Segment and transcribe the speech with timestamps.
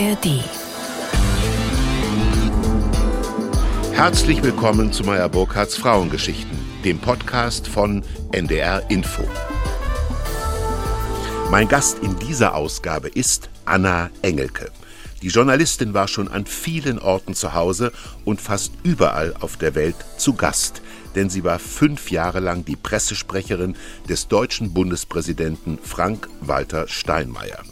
[0.00, 0.42] ARD.
[3.92, 8.02] Herzlich willkommen zu Meyer Burkhardts Frauengeschichten, dem Podcast von
[8.32, 9.22] NDR Info.
[11.50, 14.70] Mein Gast in dieser Ausgabe ist Anna Engelke.
[15.20, 17.92] Die Journalistin war schon an vielen Orten zu Hause
[18.24, 20.80] und fast überall auf der Welt zu Gast,
[21.14, 23.76] denn sie war fünf Jahre lang die Pressesprecherin
[24.08, 27.62] des deutschen Bundespräsidenten Frank-Walter Steinmeier.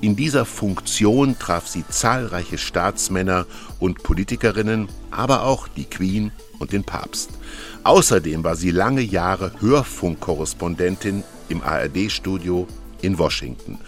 [0.00, 3.46] In dieser Funktion traf sie zahlreiche Staatsmänner
[3.78, 7.30] und Politikerinnen, aber auch die Queen und den Papst.
[7.84, 12.66] Außerdem war sie lange Jahre Hörfunkkorrespondentin im ARD-Studio
[13.02, 13.78] in Washington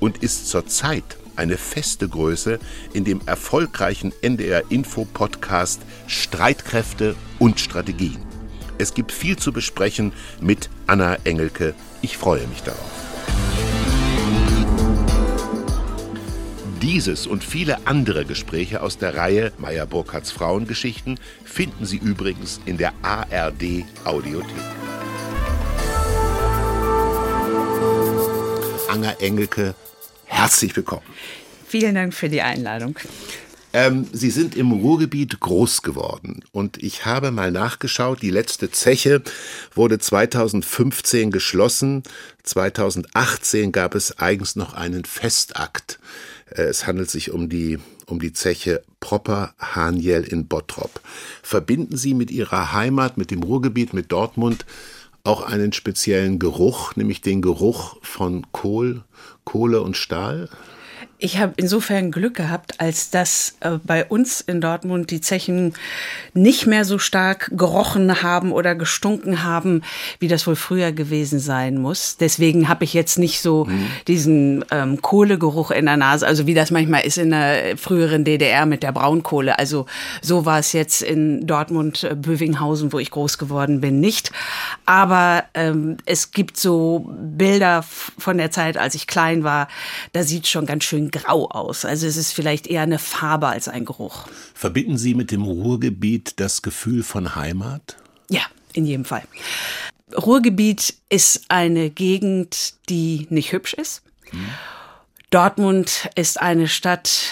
[0.00, 2.58] und ist zurzeit eine feste Größe
[2.92, 8.25] in dem erfolgreichen NDR-Info-Podcast Streitkräfte und Strategien.
[8.78, 11.74] Es gibt viel zu besprechen mit Anna Engelke.
[12.02, 12.80] Ich freue mich darauf.
[16.82, 22.76] Dieses und viele andere Gespräche aus der Reihe Meyer Burkhardts Frauengeschichten finden Sie übrigens in
[22.76, 24.50] der ARD Audiothek.
[28.88, 29.74] Anna Engelke,
[30.26, 31.02] herzlich willkommen.
[31.66, 32.96] Vielen Dank für die Einladung.
[33.76, 39.20] Ähm, Sie sind im Ruhrgebiet groß geworden und ich habe mal nachgeschaut, die letzte Zeche
[39.74, 42.02] wurde 2015 geschlossen,
[42.42, 45.98] 2018 gab es eigens noch einen Festakt.
[46.48, 50.98] Äh, es handelt sich um die, um die Zeche Propper Haniel in Bottrop.
[51.42, 54.64] Verbinden Sie mit Ihrer Heimat, mit dem Ruhrgebiet, mit Dortmund
[55.22, 59.04] auch einen speziellen Geruch, nämlich den Geruch von Kohl,
[59.44, 60.48] Kohle und Stahl?
[61.18, 65.72] Ich habe insofern Glück gehabt, als dass äh, bei uns in Dortmund die Zechen
[66.34, 69.82] nicht mehr so stark gerochen haben oder gestunken haben,
[70.18, 72.18] wie das wohl früher gewesen sein muss.
[72.18, 73.86] Deswegen habe ich jetzt nicht so mhm.
[74.06, 78.66] diesen ähm, Kohlegeruch in der Nase, also wie das manchmal ist in der früheren DDR
[78.66, 79.58] mit der Braunkohle.
[79.58, 79.86] Also
[80.20, 84.32] so war es jetzt in Dortmund, äh, Bövinghausen, wo ich groß geworden bin, nicht.
[84.84, 87.82] Aber ähm, es gibt so Bilder
[88.18, 89.68] von der Zeit, als ich klein war,
[90.12, 91.84] da sieht schon ganz schön grau aus.
[91.84, 94.26] Also es ist vielleicht eher eine Farbe als ein Geruch.
[94.54, 97.96] Verbinden Sie mit dem Ruhrgebiet das Gefühl von Heimat?
[98.28, 99.22] Ja, in jedem Fall.
[100.14, 104.02] Ruhrgebiet ist eine Gegend, die nicht hübsch ist.
[104.30, 104.46] Hm.
[105.30, 107.30] Dortmund ist eine Stadt,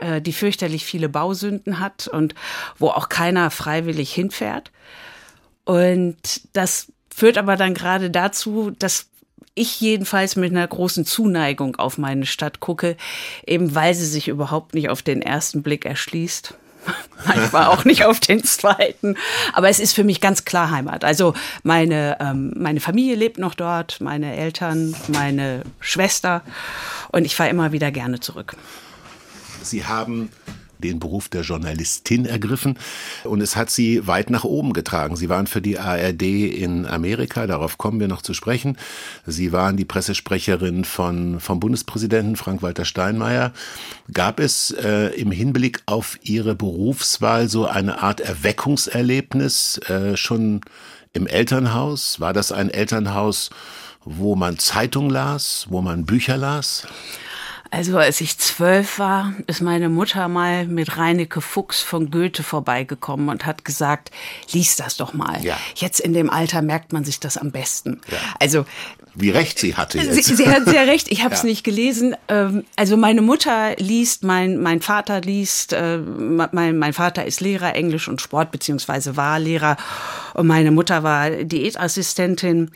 [0.00, 2.34] äh, die fürchterlich viele Bausünden hat und
[2.78, 4.72] wo auch keiner freiwillig hinfährt.
[5.64, 6.16] Und
[6.52, 9.06] das führt aber dann gerade dazu, dass
[9.54, 12.96] ich jedenfalls mit einer großen Zuneigung auf meine Stadt gucke,
[13.46, 16.54] eben weil sie sich überhaupt nicht auf den ersten Blick erschließt.
[17.26, 19.16] Manchmal auch nicht auf den zweiten.
[19.52, 21.04] Aber es ist für mich ganz klar Heimat.
[21.04, 26.42] Also meine, ähm, meine Familie lebt noch dort, meine Eltern, meine Schwester.
[27.10, 28.56] Und ich fahre immer wieder gerne zurück.
[29.62, 30.30] Sie haben
[30.78, 32.78] den Beruf der Journalistin ergriffen
[33.24, 35.16] und es hat sie weit nach oben getragen.
[35.16, 38.76] Sie waren für die ARD in Amerika, darauf kommen wir noch zu sprechen.
[39.26, 43.52] Sie waren die Pressesprecherin von, vom Bundespräsidenten Frank-Walter Steinmeier.
[44.12, 50.60] Gab es äh, im Hinblick auf Ihre Berufswahl so eine Art Erweckungserlebnis äh, schon
[51.12, 52.20] im Elternhaus?
[52.20, 53.50] War das ein Elternhaus,
[54.04, 56.86] wo man Zeitung las, wo man Bücher las?
[57.70, 63.28] Also als ich zwölf war, ist meine Mutter mal mit Reineke Fuchs von Goethe vorbeigekommen
[63.28, 64.10] und hat gesagt,
[64.52, 65.44] lies das doch mal.
[65.44, 65.58] Ja.
[65.74, 68.00] Jetzt in dem Alter merkt man sich das am besten.
[68.10, 68.18] Ja.
[68.40, 68.66] Also
[69.14, 70.24] wie recht sie hatte jetzt.
[70.24, 71.10] Sie, sie hat sehr recht.
[71.10, 71.48] Ich habe es ja.
[71.48, 72.14] nicht gelesen.
[72.28, 75.72] Ähm, also meine Mutter liest, mein mein Vater liest.
[75.72, 79.76] Äh, mein mein Vater ist Lehrer Englisch und Sport beziehungsweise war Lehrer
[80.34, 82.70] und meine Mutter war Diätassistentin.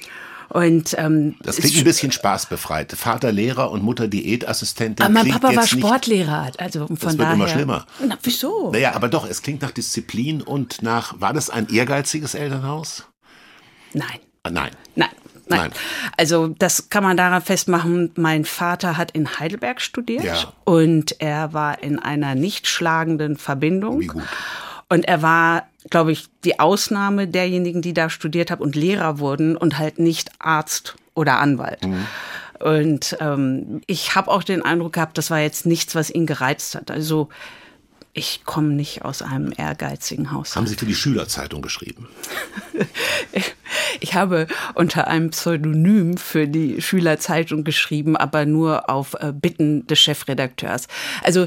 [0.51, 2.93] Und ähm, das klingt ein bisschen spaßbefreit.
[2.93, 5.07] Vater Lehrer und Mutter Diätassistentin.
[5.07, 7.35] Aber mein Papa war Sportlehrer, also von das wird daher.
[7.35, 7.87] immer schlimmer.
[8.05, 8.73] Na, wieso?
[8.73, 11.21] Naja, aber doch, es klingt nach Disziplin und nach.
[11.21, 13.05] War das ein ehrgeiziges Elternhaus?
[13.93, 14.19] Nein.
[14.43, 14.73] Ah, nein.
[14.97, 15.09] Nein.
[15.47, 15.61] Nein.
[15.61, 15.71] Nein.
[16.17, 20.53] Also das kann man daran festmachen, mein Vater hat in Heidelberg studiert ja.
[20.65, 24.01] und er war in einer nicht schlagenden Verbindung.
[24.01, 24.23] Wie gut.
[24.91, 29.57] Und er war, glaube ich, die Ausnahme derjenigen, die da studiert haben und Lehrer wurden
[29.57, 31.85] und halt nicht Arzt oder Anwalt.
[31.85, 32.07] Mhm.
[32.59, 36.75] Und ähm, ich habe auch den Eindruck gehabt, das war jetzt nichts, was ihn gereizt
[36.75, 36.91] hat.
[36.91, 37.29] Also
[38.13, 40.57] ich komme nicht aus einem ehrgeizigen Haus.
[40.57, 42.09] Haben Sie für die Schülerzeitung geschrieben?
[44.01, 50.01] ich habe unter einem Pseudonym für die Schülerzeitung geschrieben, aber nur auf äh, Bitten des
[50.01, 50.89] Chefredakteurs.
[51.23, 51.47] Also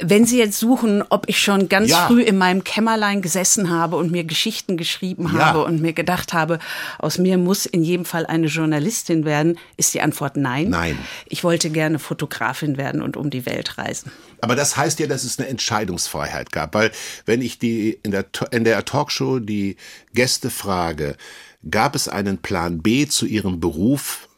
[0.00, 2.06] Wenn Sie jetzt suchen, ob ich schon ganz ja.
[2.06, 5.46] früh in meinem Kämmerlein gesessen habe und mir Geschichten geschrieben ja.
[5.46, 6.58] habe und mir gedacht habe,
[6.98, 10.70] aus mir muss in jedem Fall eine Journalistin werden, ist die Antwort nein.
[10.70, 10.98] Nein.
[11.26, 14.10] Ich wollte gerne Fotografin werden und um die Welt reisen.
[14.40, 16.90] Aber das heißt ja, dass es eine Entscheidungsfreiheit gab, weil
[17.26, 19.76] wenn ich die in der, in der Talkshow die
[20.14, 21.16] Gäste frage,
[21.70, 24.28] gab es einen Plan B zu ihrem Beruf?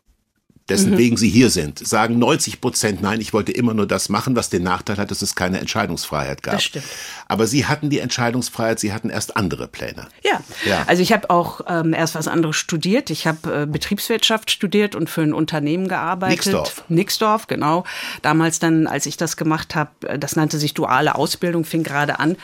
[0.69, 0.99] Dessen mhm.
[0.99, 4.49] wegen sie hier sind, sagen 90 Prozent nein, ich wollte immer nur das machen, was
[4.49, 6.55] den Nachteil hat, dass es keine Entscheidungsfreiheit gab.
[6.55, 6.87] Das stimmt.
[7.29, 10.07] Aber sie hatten die Entscheidungsfreiheit, sie hatten erst andere Pläne.
[10.23, 10.85] Ja, ja.
[10.87, 13.11] also ich habe auch ähm, erst was anderes studiert.
[13.11, 16.47] Ich habe äh, Betriebswirtschaft studiert und für ein Unternehmen gearbeitet.
[16.47, 16.85] Nixdorf.
[16.89, 17.85] Nixdorf, genau.
[18.23, 22.19] Damals dann, als ich das gemacht habe, äh, das nannte sich duale Ausbildung, fing gerade
[22.19, 22.37] an,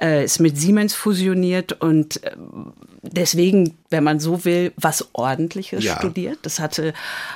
[0.00, 2.32] äh, ist mit Siemens fusioniert und äh,
[3.12, 5.96] deswegen, wenn man so will, was Ordentliches ja.
[5.98, 6.38] studiert.
[6.42, 6.92] Das hatte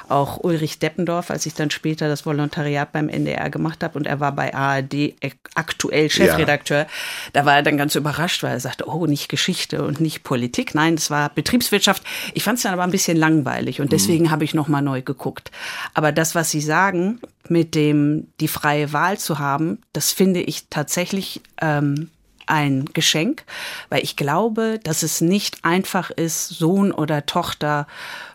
[0.09, 4.21] auch Ulrich Deppendorf, als ich dann später das Volontariat beim NDR gemacht habe und er
[4.21, 5.15] war bei ARD
[5.55, 6.81] aktuell Chefredakteur.
[6.81, 6.87] Ja.
[7.33, 10.75] Da war er dann ganz überrascht, weil er sagte, oh, nicht Geschichte und nicht Politik.
[10.75, 12.03] Nein, das war Betriebswirtschaft.
[12.35, 13.91] Ich fand es dann aber ein bisschen langweilig und mhm.
[13.91, 14.31] deswegen mhm.
[14.31, 15.51] habe ich nochmal neu geguckt.
[15.95, 20.69] Aber das, was Sie sagen, mit dem die freie Wahl zu haben, das finde ich
[20.69, 22.11] tatsächlich ähm,
[22.47, 23.45] ein Geschenk,
[23.89, 27.87] weil ich glaube, dass es nicht einfach ist, Sohn oder Tochter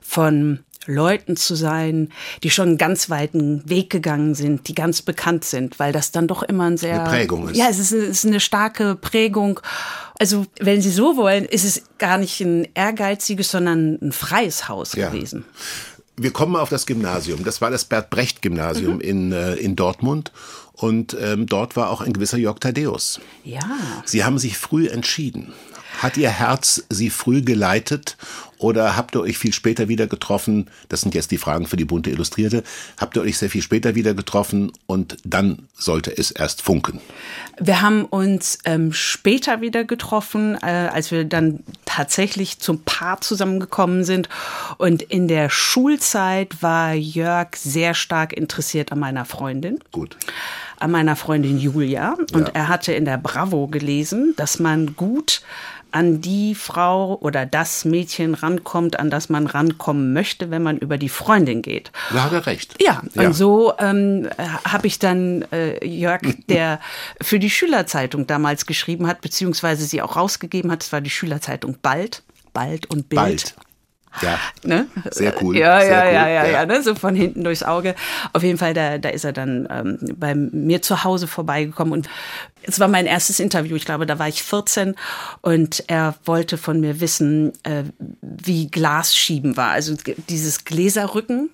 [0.01, 2.09] von Leuten zu sein,
[2.44, 6.27] die schon einen ganz weiten Weg gegangen sind, die ganz bekannt sind, weil das dann
[6.27, 7.57] doch immer ein sehr eine Prägung ist.
[7.57, 9.59] Ja, es ist, ist eine starke Prägung.
[10.19, 14.94] Also, wenn Sie so wollen, ist es gar nicht ein ehrgeiziges, sondern ein freies Haus
[14.94, 15.10] ja.
[15.10, 15.45] gewesen.
[16.19, 17.44] Wir kommen auf das Gymnasium.
[17.44, 19.01] Das war das Bert Brecht Gymnasium mhm.
[19.01, 20.31] in, äh, in Dortmund.
[20.77, 23.19] Und ähm, dort war auch ein gewisser Jörg Thaddeus.
[23.44, 23.62] Ja.
[24.06, 25.53] Sie haben sich früh entschieden.
[25.97, 28.18] Hat Ihr Herz Sie früh geleitet
[28.59, 30.69] oder habt ihr euch viel später wieder getroffen?
[30.89, 32.63] Das sind jetzt die Fragen für die bunte Illustrierte.
[32.97, 37.00] Habt ihr euch sehr viel später wieder getroffen und dann sollte es erst funken?
[37.59, 44.03] Wir haben uns ähm, später wieder getroffen, äh, als wir dann tatsächlich zum Paar zusammengekommen
[44.03, 44.29] sind.
[44.77, 49.79] Und in der Schulzeit war Jörg sehr stark interessiert an meiner Freundin.
[49.91, 50.18] Gut
[50.79, 52.15] an meiner Freundin Julia.
[52.33, 52.53] Und ja.
[52.53, 55.41] er hatte in der Bravo gelesen, dass man gut
[55.91, 60.97] an die Frau oder das Mädchen rankommt, an das man rankommen möchte, wenn man über
[60.97, 61.91] die Freundin geht.
[62.12, 62.75] Da hat er recht.
[62.81, 63.27] Ja, ja.
[63.27, 64.27] und so ähm,
[64.65, 66.79] habe ich dann äh, Jörg, der
[67.21, 71.77] für die Schülerzeitung damals geschrieben hat, beziehungsweise sie auch rausgegeben hat, es war die Schülerzeitung
[71.81, 72.24] Bald.
[72.53, 73.21] Bald und Bild.
[73.21, 73.56] Bald.
[74.22, 74.40] Ja.
[74.64, 74.88] Ne?
[75.12, 75.58] Sehr cool.
[75.58, 76.14] Ja, Sehr ja, cool.
[76.14, 76.81] ja, ja, ja, ne?
[76.81, 77.96] so von hinten durchs Auge.
[78.34, 82.10] Auf jeden Fall, da, da ist er dann ähm, bei mir zu Hause vorbeigekommen und
[82.64, 83.75] es war mein erstes Interview.
[83.75, 84.96] Ich glaube, da war ich 14
[85.42, 87.84] und er wollte von mir wissen, äh,
[88.22, 89.72] wie Glasschieben war.
[89.72, 89.96] Also
[90.30, 91.50] dieses Gläserrücken.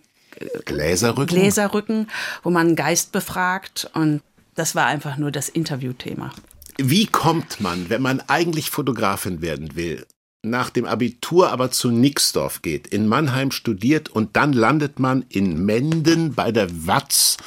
[0.66, 1.28] Gläserrücken?
[1.28, 2.10] Gläserrücken,
[2.42, 4.22] wo man einen Geist befragt und
[4.56, 6.32] das war einfach nur das Interviewthema.
[6.78, 10.06] Wie kommt man, wenn man eigentlich Fotografin werden will,
[10.44, 15.66] nach dem Abitur aber zu Nixdorf geht, in Mannheim studiert und dann landet man in
[15.66, 17.38] Menden bei der Watz.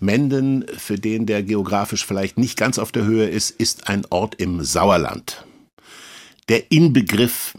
[0.00, 4.36] Menden, für den der geografisch vielleicht nicht ganz auf der Höhe ist, ist ein Ort
[4.36, 5.44] im Sauerland.
[6.48, 7.56] Der Inbegriff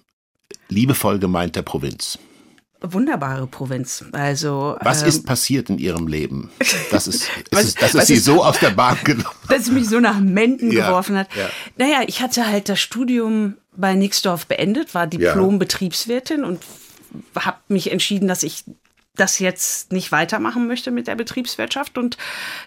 [0.68, 2.18] liebevoll gemeint der Provinz
[2.82, 4.06] wunderbare Provinz.
[4.12, 6.52] Also was ähm, ist passiert in Ihrem Leben?
[6.92, 9.72] Das ist, was, ist, das ist Sie ist, so aus der Bahn genommen, dass es
[9.72, 11.28] mich so nach Menden ja, geworfen hat.
[11.36, 11.50] Ja.
[11.78, 16.62] Naja, ich hatte halt das Studium bei Nixdorf beendet, war Diplom-Betriebswirtin und
[17.35, 18.63] habe mich entschieden, dass ich
[19.18, 21.98] das jetzt nicht weitermachen möchte mit der Betriebswirtschaft.
[21.98, 22.18] Und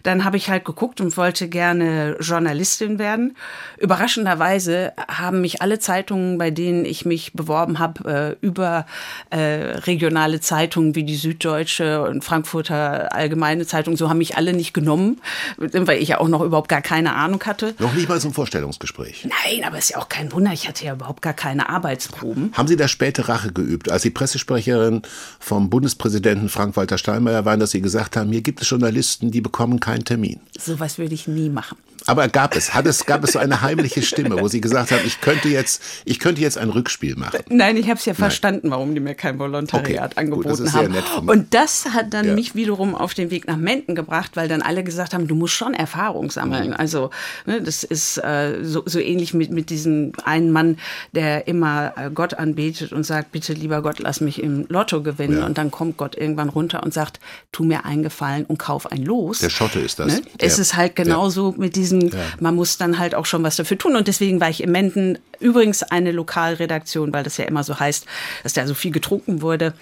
[0.02, 3.36] dann habe ich halt geguckt und wollte gerne Journalistin werden.
[3.78, 8.86] Überraschenderweise haben mich alle Zeitungen, bei denen ich mich beworben habe, äh, über
[9.30, 14.74] äh, regionale Zeitungen wie die Süddeutsche und Frankfurter Allgemeine Zeitung, so haben mich alle nicht
[14.74, 15.20] genommen,
[15.56, 17.74] weil ich ja auch noch überhaupt gar keine Ahnung hatte.
[17.78, 19.24] Noch nicht mal zum Vorstellungsgespräch.
[19.24, 20.52] Nein, aber ist ja auch kein Wunder.
[20.52, 22.52] Ich hatte ja überhaupt gar keine Arbeitsproben.
[22.54, 25.02] Haben Sie da später Rache geübt, als die Pressesprecherin
[25.38, 29.40] vom Bundespräsidenten Präsidenten Frank-Walter Steinmeier waren, dass Sie gesagt haben, hier gibt es Journalisten, die
[29.40, 30.40] bekommen keinen Termin.
[30.58, 31.76] Sowas würde ich nie machen.
[32.06, 35.02] Aber gab es, hat es, gab es so eine heimliche Stimme, wo Sie gesagt haben,
[35.04, 37.40] ich könnte jetzt, ich könnte jetzt ein Rückspiel machen?
[37.48, 38.72] Nein, ich habe es ja verstanden, Nein.
[38.72, 41.28] warum die mir kein Volontariat okay, angeboten gut, haben.
[41.28, 42.34] Und das hat dann ja.
[42.34, 45.54] mich wiederum auf den Weg nach Menden gebracht, weil dann alle gesagt haben, du musst
[45.54, 46.68] schon Erfahrung sammeln.
[46.68, 46.74] Mhm.
[46.74, 47.10] Also
[47.46, 50.78] ne, das ist äh, so, so ähnlich mit, mit diesem einen Mann,
[51.12, 55.38] der immer äh, Gott anbetet und sagt, bitte lieber Gott, lass mich im Lotto gewinnen.
[55.38, 55.46] Ja.
[55.46, 57.20] Und dann kommt Gott irgendwann runter und sagt,
[57.52, 59.40] tu mir einen Gefallen und kauf ein Los.
[59.40, 60.14] Der Schotte ist das.
[60.14, 60.22] Ne?
[60.38, 62.18] Es ist halt genauso mit diesem diesen, ja.
[62.40, 63.96] man muss dann halt auch schon was dafür tun.
[63.96, 68.06] Und deswegen war ich in Menden übrigens eine Lokalredaktion, weil das ja immer so heißt,
[68.42, 69.74] dass da so viel getrunken wurde.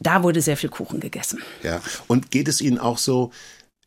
[0.00, 1.40] Da wurde sehr viel Kuchen gegessen.
[1.62, 3.30] Ja, und geht es Ihnen auch so,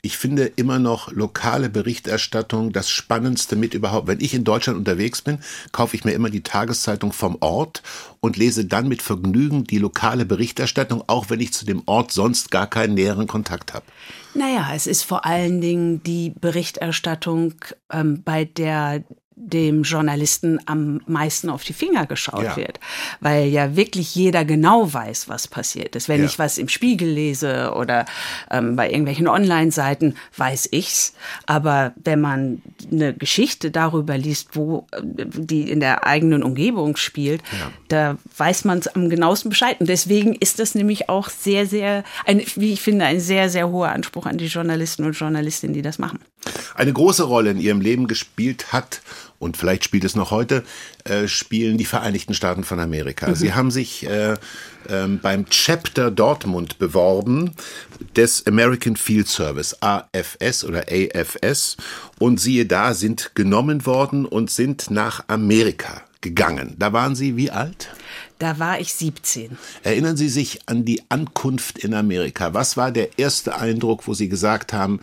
[0.06, 4.06] ich finde immer noch lokale Berichterstattung das Spannendste mit überhaupt.
[4.08, 5.40] Wenn ich in Deutschland unterwegs bin,
[5.72, 7.82] kaufe ich mir immer die Tageszeitung vom Ort
[8.20, 12.52] und lese dann mit Vergnügen die lokale Berichterstattung, auch wenn ich zu dem Ort sonst
[12.52, 13.86] gar keinen näheren Kontakt habe.
[14.36, 17.56] Naja, es ist vor allen Dingen die Berichterstattung,
[17.92, 19.04] ähm, bei der
[19.38, 22.56] dem Journalisten am meisten auf die Finger geschaut ja.
[22.56, 22.80] wird,
[23.20, 26.08] weil ja wirklich jeder genau weiß, was passiert ist.
[26.08, 26.26] Wenn ja.
[26.26, 28.06] ich was im Spiegel lese oder
[28.50, 31.14] ähm, bei irgendwelchen Online-Seiten, weiß ich's.
[31.46, 37.42] Aber wenn man eine Geschichte darüber liest, wo äh, die in der eigenen Umgebung spielt,
[37.52, 37.72] ja.
[37.90, 39.82] da weiß man es am genauesten Bescheid.
[39.82, 43.70] Und deswegen ist das nämlich auch sehr, sehr, ein, wie ich finde, ein sehr, sehr
[43.70, 46.20] hoher Anspruch an die Journalisten und Journalistinnen, die das machen.
[46.76, 49.02] Eine große Rolle in ihrem Leben gespielt hat
[49.40, 50.64] und vielleicht spielt es noch heute,
[51.04, 53.28] äh, spielen die Vereinigten Staaten von Amerika.
[53.28, 53.36] Mhm.
[53.36, 54.38] Sie haben sich äh, äh,
[55.22, 57.52] beim Chapter Dortmund beworben
[58.16, 61.78] des American Field Service, AFS oder AFS.
[62.20, 66.76] Und siehe da, sind genommen worden und sind nach Amerika gegangen.
[66.80, 67.90] Da waren Sie wie alt?
[68.40, 69.58] Da war ich 17.
[69.84, 72.54] Erinnern Sie sich an die Ankunft in Amerika.
[72.54, 75.00] Was war der erste Eindruck, wo Sie gesagt haben,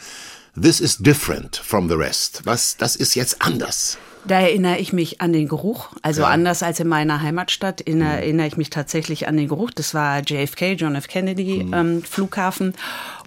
[0.54, 2.42] This is different from the rest.
[2.44, 3.96] Was, das ist jetzt anders.
[4.24, 5.88] Da erinnere ich mich an den Geruch.
[6.02, 6.28] Also ja.
[6.28, 8.00] anders als in meiner Heimatstadt mhm.
[8.02, 9.70] erinnere ich mich tatsächlich an den Geruch.
[9.70, 11.08] Das war JFK, John F.
[11.08, 11.74] Kennedy mhm.
[11.74, 12.74] ähm, Flughafen.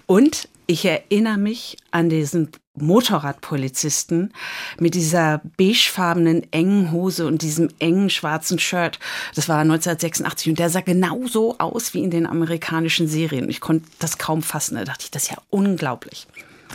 [0.06, 4.32] Und ich erinnere mich an diesen Motorradpolizisten
[4.78, 8.98] mit dieser beigefarbenen engen Hose und diesem engen schwarzen Shirt.
[9.34, 13.48] Das war 1986 und der sah genauso aus wie in den amerikanischen Serien.
[13.48, 14.76] Ich konnte das kaum fassen.
[14.76, 16.26] Da dachte ich, das ist ja unglaublich.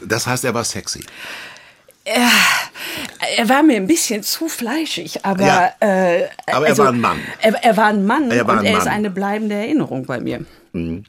[0.06, 1.04] Das heißt, er war sexy.
[2.04, 2.30] Er,
[3.38, 7.00] er war mir ein bisschen zu fleischig, aber, ja, äh, aber er also, war ein
[7.00, 7.20] Mann.
[7.42, 8.82] Er, er war ein Mann er war und er Mann.
[8.82, 10.44] ist eine bleibende Erinnerung bei mir.
[10.74, 11.04] Mhm.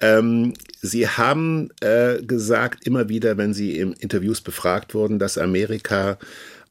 [0.00, 6.18] Ähm, Sie haben äh, gesagt, immer wieder, wenn Sie in Interviews befragt wurden, dass Amerika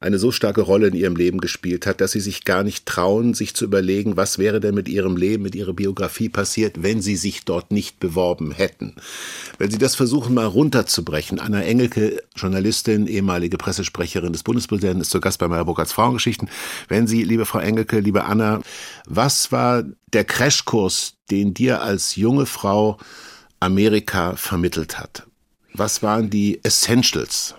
[0.01, 3.33] eine so starke Rolle in ihrem Leben gespielt hat, dass sie sich gar nicht trauen,
[3.33, 7.17] sich zu überlegen, was wäre denn mit ihrem Leben, mit ihrer Biografie passiert, wenn sie
[7.17, 8.95] sich dort nicht beworben hätten.
[9.57, 15.19] Wenn Sie das versuchen, mal runterzubrechen, Anna Engelke, Journalistin, ehemalige Pressesprecherin des Bundespräsidenten, ist zu
[15.19, 16.49] Gast bei Meyer Burkhardts Frauengeschichten.
[16.87, 18.61] Wenn Sie, liebe Frau Engelke, liebe Anna,
[19.05, 22.97] was war der Crashkurs, den dir als junge Frau
[23.59, 25.27] Amerika vermittelt hat?
[25.73, 27.55] Was waren die Essentials?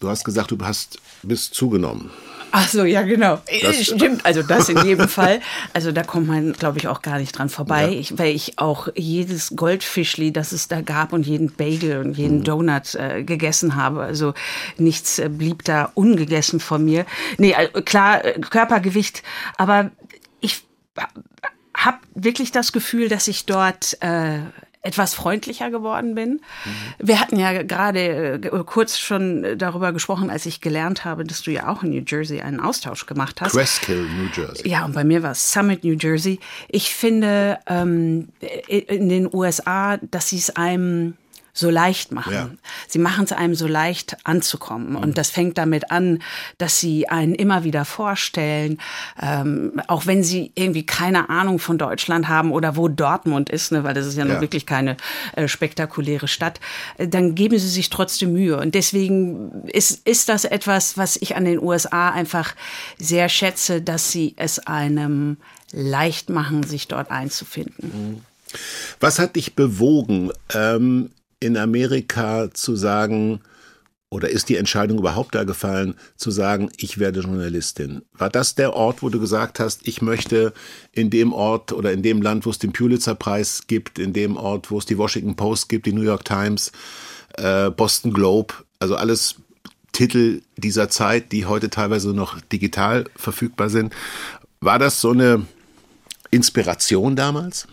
[0.00, 2.10] Du hast gesagt, du hast bist zugenommen.
[2.52, 3.40] Ach so, ja, genau.
[3.62, 5.40] Das Stimmt, also das in jedem Fall.
[5.72, 8.00] Also da kommt man, glaube ich, auch gar nicht dran vorbei, ja.
[8.00, 12.38] ich, weil ich auch jedes Goldfischli, das es da gab und jeden Bagel und jeden
[12.38, 12.44] mhm.
[12.44, 14.02] Donut äh, gegessen habe.
[14.02, 14.34] Also
[14.78, 17.04] nichts äh, blieb da ungegessen von mir.
[17.38, 19.22] Nee, also, klar, äh, Körpergewicht,
[19.58, 19.90] aber
[20.40, 20.64] ich
[21.76, 24.40] habe wirklich das Gefühl, dass ich dort äh,
[24.82, 26.40] etwas freundlicher geworden bin.
[26.64, 26.70] Mhm.
[26.98, 31.50] Wir hatten ja gerade äh, kurz schon darüber gesprochen, als ich gelernt habe, dass du
[31.50, 33.52] ja auch in New Jersey einen Austausch gemacht hast.
[33.52, 34.68] Cresskill, New Jersey.
[34.68, 36.40] Ja, und bei mir war es Summit, New Jersey.
[36.68, 38.28] Ich finde ähm,
[38.68, 41.14] in den USA, dass sie es einem
[41.60, 42.32] so leicht machen.
[42.32, 42.50] Ja.
[42.88, 44.90] Sie machen es einem so leicht anzukommen.
[44.90, 44.96] Mhm.
[44.96, 46.22] Und das fängt damit an,
[46.58, 48.78] dass sie einen immer wieder vorstellen,
[49.20, 53.84] ähm, auch wenn sie irgendwie keine Ahnung von Deutschland haben oder wo Dortmund ist, ne,
[53.84, 54.32] weil das ist ja, ja.
[54.32, 54.96] nun wirklich keine
[55.36, 56.60] äh, spektakuläre Stadt,
[56.98, 58.56] äh, dann geben sie sich trotzdem Mühe.
[58.58, 62.54] Und deswegen ist, ist das etwas, was ich an den USA einfach
[62.98, 65.36] sehr schätze, dass sie es einem
[65.72, 67.92] leicht machen, sich dort einzufinden.
[67.92, 68.20] Mhm.
[68.98, 71.10] Was hat dich bewogen, ähm,
[71.40, 73.40] in Amerika zu sagen,
[74.10, 78.02] oder ist die Entscheidung überhaupt da gefallen, zu sagen, ich werde Journalistin?
[78.12, 80.52] War das der Ort, wo du gesagt hast, ich möchte
[80.92, 84.70] in dem Ort oder in dem Land, wo es den Pulitzer-Preis gibt, in dem Ort,
[84.70, 86.72] wo es die Washington Post gibt, die New York Times,
[87.36, 89.36] äh, Boston Globe, also alles
[89.92, 93.94] Titel dieser Zeit, die heute teilweise noch digital verfügbar sind.
[94.60, 95.46] War das so eine
[96.30, 97.66] Inspiration damals?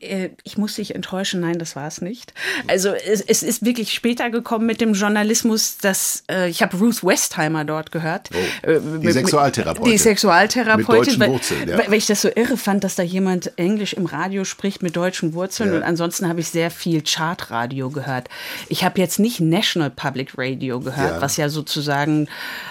[0.00, 2.32] Äh, ich muss dich enttäuschen, nein, das war es nicht.
[2.66, 7.04] Also es, es, ist wirklich später gekommen mit dem Journalismus, dass äh, ich habe Ruth
[7.04, 8.30] Westheimer dort gehört.
[8.32, 9.92] Oh, äh, die Sexualtherapeutin.
[9.92, 11.78] Die Sexualtherapeutin, mit Wurzeln, ja.
[11.78, 14.96] weil, weil, ich das so irre fand, dass da jemand Englisch im Radio spricht mit
[14.96, 15.76] deutschen Wurzeln ja.
[15.76, 18.28] und ansonsten habe ich sehr viel Chartradio gehört.
[18.68, 21.20] Ich habe jetzt nicht National Public Radio gehört, ja.
[21.20, 22.28] was ja sozusagen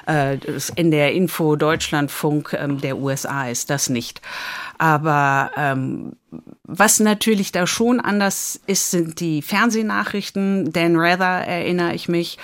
[0.08, 4.22] äh, das NDR Info Deutschlandfunk ähm, der USA ist, das nicht.
[4.80, 6.14] Aber ähm,
[6.64, 10.72] was natürlich da schon anders ist, sind die Fernsehnachrichten.
[10.72, 12.38] Dan Rather erinnere ich mich.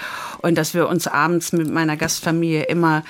[0.45, 3.03] Und dass wir uns abends mit meiner Gastfamilie immer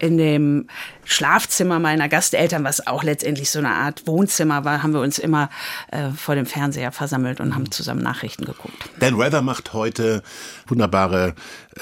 [0.00, 0.66] in dem
[1.04, 5.50] Schlafzimmer meiner Gasteltern, was auch letztendlich so eine Art Wohnzimmer war, haben wir uns immer
[5.92, 8.90] äh, vor dem Fernseher versammelt und haben zusammen Nachrichten geguckt.
[8.98, 10.24] Dan Rather macht heute
[10.66, 11.36] wunderbare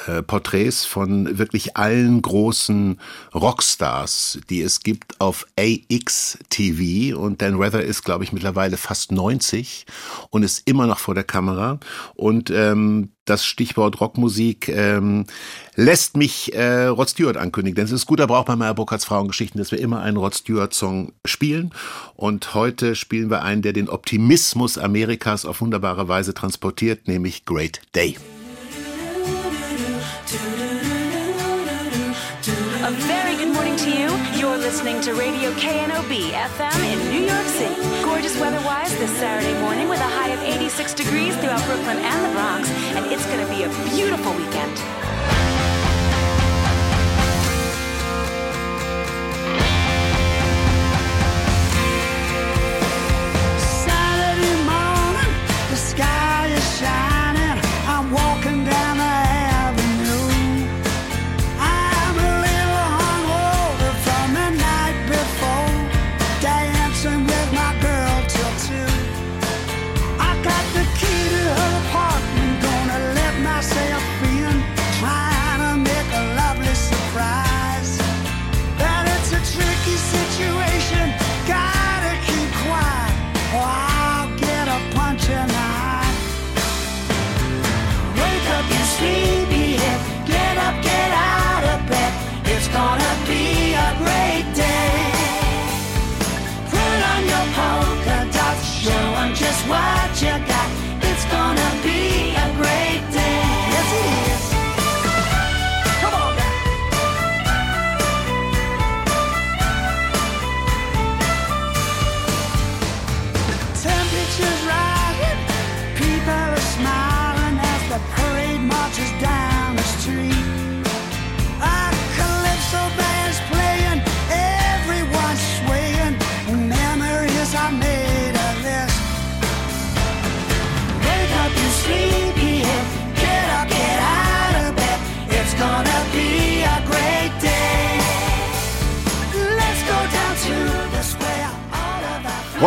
[0.07, 3.01] äh, Porträts von wirklich allen großen
[3.35, 7.19] Rockstars, die es gibt auf AX TV.
[7.19, 9.87] Und Dan Rather ist, glaube ich, mittlerweile fast 90
[10.29, 11.81] und ist immer noch vor der Kamera.
[12.15, 15.27] Und ähm, das Stichwort Rockmusik ähm,
[15.75, 17.77] lässt mich äh, Rod Stewart ankündigen.
[17.77, 21.13] Denn es ist guter Brauch bei Meyer Burkhardts Frauengeschichten, dass wir immer einen Rod Stewart-Song
[21.25, 21.73] spielen.
[22.15, 27.81] Und heute spielen wir einen, der den Optimismus Amerikas auf wunderbare Weise transportiert, nämlich Great
[27.95, 28.17] Day.
[34.69, 37.75] Listening to Radio KNOB FM in New York City.
[38.05, 42.35] Gorgeous weather-wise this Saturday morning with a high of 86 degrees throughout Brooklyn and the
[42.35, 45.38] Bronx, and it's going to be a beautiful weekend.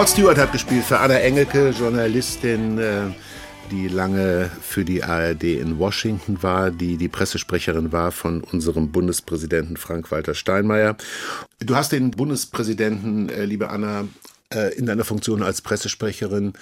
[0.02, 3.02] Rod Stewart hat gespielt für Anna Engelke, Journalistin, äh,
[3.70, 9.78] die lange für die ARD in Washington war, die die Pressesprecherin war von unserem Bundespräsidenten
[9.78, 10.98] Frank-Walter Steinmeier.
[11.60, 14.08] Du hast den Bundespräsidenten, äh, liebe Anna,
[14.52, 16.54] äh, in deiner Funktion als Pressesprecherin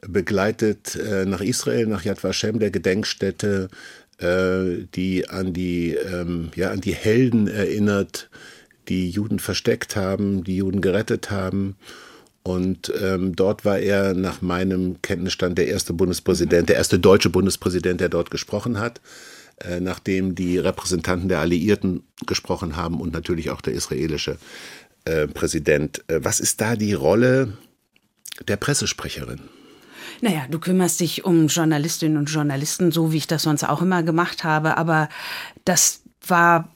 [0.00, 3.68] begleitet nach Israel, nach Yad Vashem, der Gedenkstätte,
[4.20, 8.30] die an die, ähm, ja, an die Helden erinnert,
[8.88, 11.76] die Juden versteckt haben, die Juden gerettet haben.
[12.48, 18.00] Und ähm, dort war er nach meinem Kenntnisstand der erste Bundespräsident, der erste deutsche Bundespräsident,
[18.00, 19.02] der dort gesprochen hat,
[19.58, 24.38] äh, nachdem die Repräsentanten der Alliierten gesprochen haben und natürlich auch der israelische
[25.04, 26.02] äh, Präsident.
[26.08, 27.52] Äh, was ist da die Rolle
[28.48, 29.40] der Pressesprecherin?
[30.22, 34.02] Naja, du kümmerst dich um Journalistinnen und Journalisten, so wie ich das sonst auch immer
[34.02, 34.78] gemacht habe.
[34.78, 35.10] Aber
[35.66, 36.74] das war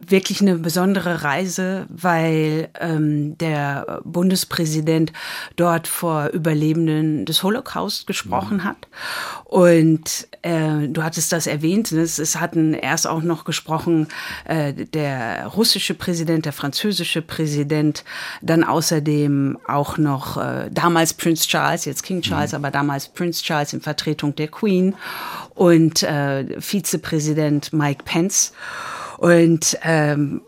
[0.00, 5.12] wirklich eine besondere Reise, weil ähm, der Bundespräsident
[5.56, 8.76] dort vor Überlebenden des Holocaust gesprochen hat.
[9.44, 12.00] Und äh, du hattest das erwähnt, ne?
[12.00, 14.08] es, es hatten erst auch noch gesprochen
[14.44, 18.04] äh, der russische Präsident, der französische Präsident,
[18.42, 23.72] dann außerdem auch noch äh, damals Prince Charles, jetzt King Charles, aber damals Prince Charles
[23.72, 24.94] in Vertretung der Queen
[25.54, 28.52] und äh, Vizepräsident Mike Pence.
[29.22, 30.40] Und ähm,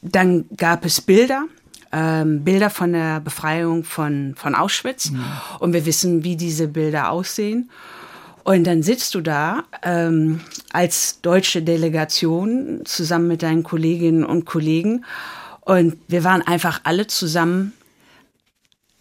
[0.00, 1.44] dann gab es Bilder,
[1.92, 5.10] ähm, Bilder von der Befreiung von, von Auschwitz.
[5.10, 5.22] Mhm.
[5.58, 7.68] Und wir wissen, wie diese Bilder aussehen.
[8.44, 10.40] Und dann sitzt du da ähm,
[10.72, 15.04] als deutsche Delegation zusammen mit deinen Kolleginnen und Kollegen.
[15.60, 17.74] Und wir waren einfach alle zusammen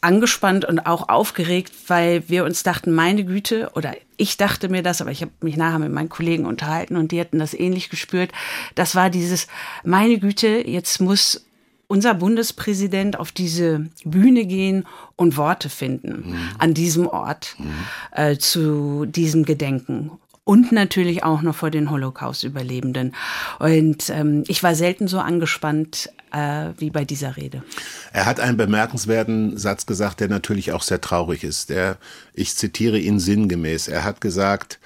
[0.02, 5.02] angespannt und auch aufgeregt, weil wir uns dachten, meine Güte, oder ich dachte mir das,
[5.02, 8.32] aber ich habe mich nachher mit meinen Kollegen unterhalten und die hatten das ähnlich gespürt.
[8.76, 9.48] Das war dieses,
[9.84, 11.46] meine Güte, jetzt muss
[11.88, 14.88] unser Bundespräsident auf diese Bühne gehen
[15.18, 16.50] und Worte finden mhm.
[16.58, 17.74] an diesem Ort mhm.
[18.12, 20.12] äh, zu diesem Gedenken
[20.52, 23.16] und natürlich auch noch vor den Holocaust-Überlebenden.
[23.60, 27.64] Und ähm, ich war selten so angespannt äh, wie bei dieser Rede.
[28.12, 31.70] Er hat einen bemerkenswerten Satz gesagt, der natürlich auch sehr traurig ist.
[31.70, 31.96] Der,
[32.34, 33.88] ich zitiere ihn sinngemäß.
[33.88, 34.82] Er hat gesagt,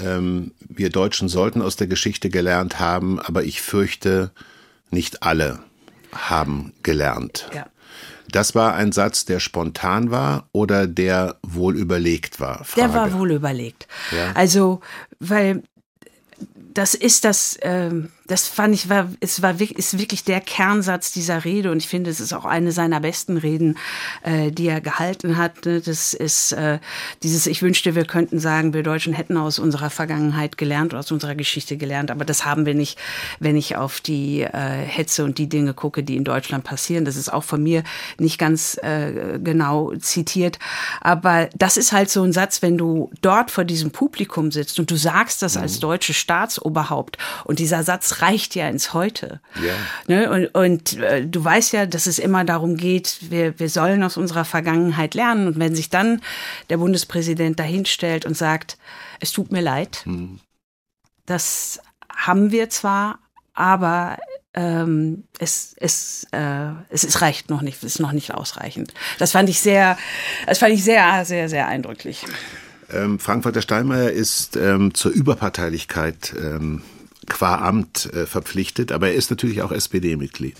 [0.00, 4.30] ähm, wir Deutschen sollten aus der Geschichte gelernt haben, aber ich fürchte,
[4.90, 5.58] nicht alle
[6.14, 7.50] haben gelernt.
[7.54, 7.66] Ja.
[8.30, 12.64] Das war ein Satz, der spontan war oder der wohl überlegt war?
[12.64, 12.88] Frage.
[12.88, 13.86] Der war wohl überlegt.
[14.10, 14.32] Ja.
[14.34, 14.80] Also,
[15.20, 15.62] weil
[16.56, 21.44] das ist das, ähm, das fand ich, war, es war ist wirklich der Kernsatz dieser
[21.44, 23.76] Rede und ich finde, es ist auch eine seiner besten Reden,
[24.22, 25.66] äh, die er gehalten hat.
[25.66, 25.80] ne.
[25.80, 26.78] Das ist äh,
[27.22, 31.34] dieses, ich wünschte, wir könnten sagen, wir Deutschen hätten aus unserer Vergangenheit gelernt, aus unserer
[31.34, 32.98] Geschichte gelernt, aber das haben wir nicht,
[33.40, 37.04] wenn ich auf die äh, Hetze und die Dinge gucke, die in Deutschland passieren.
[37.04, 37.84] Das ist auch von mir
[38.18, 40.58] nicht ganz äh, genau zitiert,
[41.02, 44.90] aber das ist halt so ein Satz, wenn du dort vor diesem Publikum sitzt und
[44.90, 49.40] du sagst das als deutsche Staatsoberhaupt und dieser Satz reicht ja ins Heute.
[49.62, 49.74] Ja.
[50.06, 50.30] Ne?
[50.30, 54.16] Und, und äh, du weißt ja, dass es immer darum geht, wir, wir sollen aus
[54.16, 55.46] unserer Vergangenheit lernen.
[55.46, 56.20] Und wenn sich dann
[56.70, 58.78] der Bundespräsident dahinstellt und sagt,
[59.20, 60.04] es tut mir leid,
[61.26, 61.80] das
[62.14, 63.18] haben wir zwar,
[63.54, 64.18] aber
[64.54, 68.94] ähm, es, es, äh, es, es reicht noch nicht, es ist noch nicht ausreichend.
[69.18, 69.98] Das fand ich sehr,
[70.46, 72.24] das fand ich sehr, sehr, sehr eindrücklich.
[72.92, 76.82] Ähm, Frank-Walter Steinmeier ist ähm, zur Überparteilichkeit ähm,
[77.26, 80.56] qua Amt äh, verpflichtet, aber er ist natürlich auch SPD-Mitglied.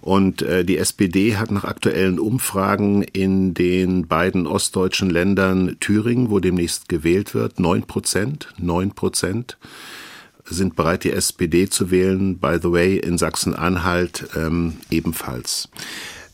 [0.00, 6.40] Und äh, die SPD hat nach aktuellen Umfragen in den beiden ostdeutschen Ländern Thüringen, wo
[6.40, 9.58] demnächst gewählt wird, neun Prozent, neun Prozent
[10.46, 12.38] sind bereit, die SPD zu wählen.
[12.38, 15.68] By the way, in Sachsen-Anhalt ähm, ebenfalls.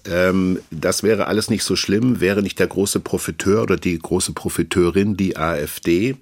[0.05, 4.33] Ähm, das wäre alles nicht so schlimm, wäre nicht der große Profiteur oder die große
[4.33, 6.17] Profiteurin die AfD.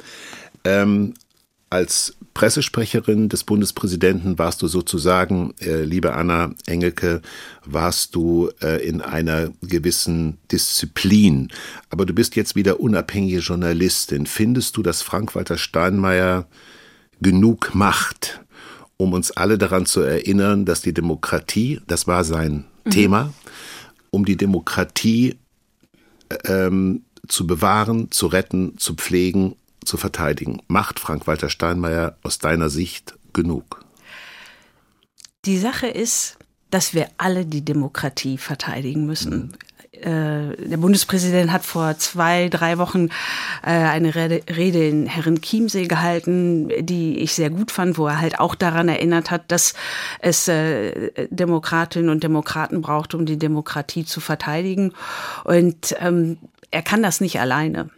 [1.71, 7.21] Als Pressesprecherin des Bundespräsidenten warst du sozusagen, äh, liebe Anna Engelke,
[7.65, 11.49] warst du äh, in einer gewissen Disziplin.
[11.91, 14.27] Aber du bist jetzt wieder unabhängige Journalistin.
[14.27, 16.47] Findest du, dass Frank-Walter Steinmeier
[17.21, 18.41] genug macht,
[18.97, 23.35] um uns alle daran zu erinnern, dass die Demokratie, das war sein Thema,
[24.11, 25.37] um die Demokratie
[26.45, 29.55] ähm, zu bewahren, zu retten, zu pflegen,
[29.89, 30.63] zu verteidigen.
[30.69, 33.81] Macht Frank-Walter Steinmeier aus deiner Sicht genug?
[35.45, 36.37] Die Sache ist,
[36.71, 39.57] dass wir alle die Demokratie verteidigen müssen.
[39.93, 43.09] Äh, Der Bundespräsident hat vor zwei, drei Wochen
[43.63, 48.39] äh, eine Rede, Rede in Herrenchiemsee gehalten, die ich sehr gut fand, wo er halt
[48.39, 49.75] auch daran erinnert hat, dass
[50.21, 54.93] es äh, Demokratinnen und Demokraten braucht, um die Demokratie zu verteidigen.
[55.45, 56.39] Und ähm,
[56.71, 57.91] er kann das nicht alleine.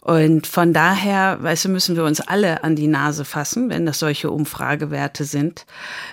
[0.00, 4.00] Und von daher, weißt du, müssen wir uns alle an die Nase fassen, wenn das
[4.00, 5.64] solche Umfragewerte sind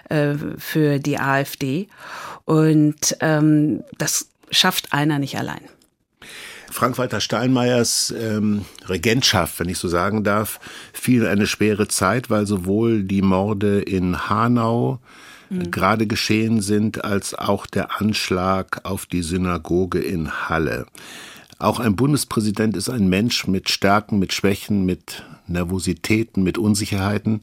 [0.09, 1.87] äh, für die AfD.
[2.45, 5.61] Und ähm, das schafft einer nicht allein.
[6.71, 10.59] Frank-Walter Steinmeiers ähm, Regentschaft, wenn ich so sagen darf,
[10.93, 14.99] fiel in eine schwere Zeit, weil sowohl die Morde in Hanau
[15.71, 20.85] gerade geschehen sind, als auch der Anschlag auf die Synagoge in Halle.
[21.59, 27.41] Auch ein Bundespräsident ist ein Mensch mit Stärken, mit Schwächen, mit Nervositäten, mit Unsicherheiten.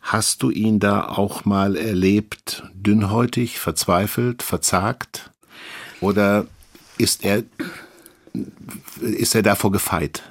[0.00, 5.30] Hast du ihn da auch mal erlebt, dünnhäutig, verzweifelt, verzagt?
[6.00, 6.46] Oder
[6.96, 7.42] ist er,
[9.00, 10.22] ist er davor gefeit?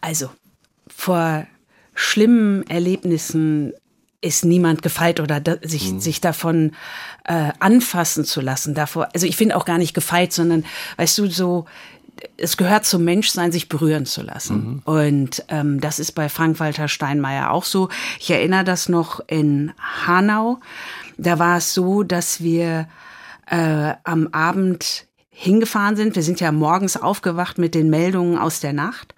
[0.00, 0.30] Also
[0.88, 1.46] vor
[1.94, 3.72] schlimmen Erlebnissen
[4.20, 6.72] ist niemand gefeit oder da, sich, sich davon
[7.24, 8.74] äh, anfassen zu lassen.
[8.74, 10.64] Davor, also ich finde auch gar nicht gefeit, sondern
[10.98, 11.64] weißt du, so
[12.36, 14.82] es gehört zum Menschsein, sich berühren zu lassen.
[14.84, 17.88] Und ähm, das ist bei Frank-Walter Steinmeier auch so.
[18.18, 19.72] Ich erinnere das noch in
[20.06, 20.60] Hanau.
[21.16, 22.88] Da war es so, dass wir
[23.46, 25.06] äh, am Abend
[25.40, 26.16] hingefahren sind.
[26.16, 29.14] Wir sind ja morgens aufgewacht mit den Meldungen aus der Nacht.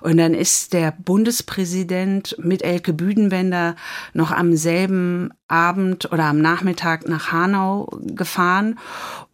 [0.00, 3.76] Und dann ist der Bundespräsident mit Elke Büdenbender
[4.14, 8.78] noch am selben Abend oder am Nachmittag nach Hanau gefahren.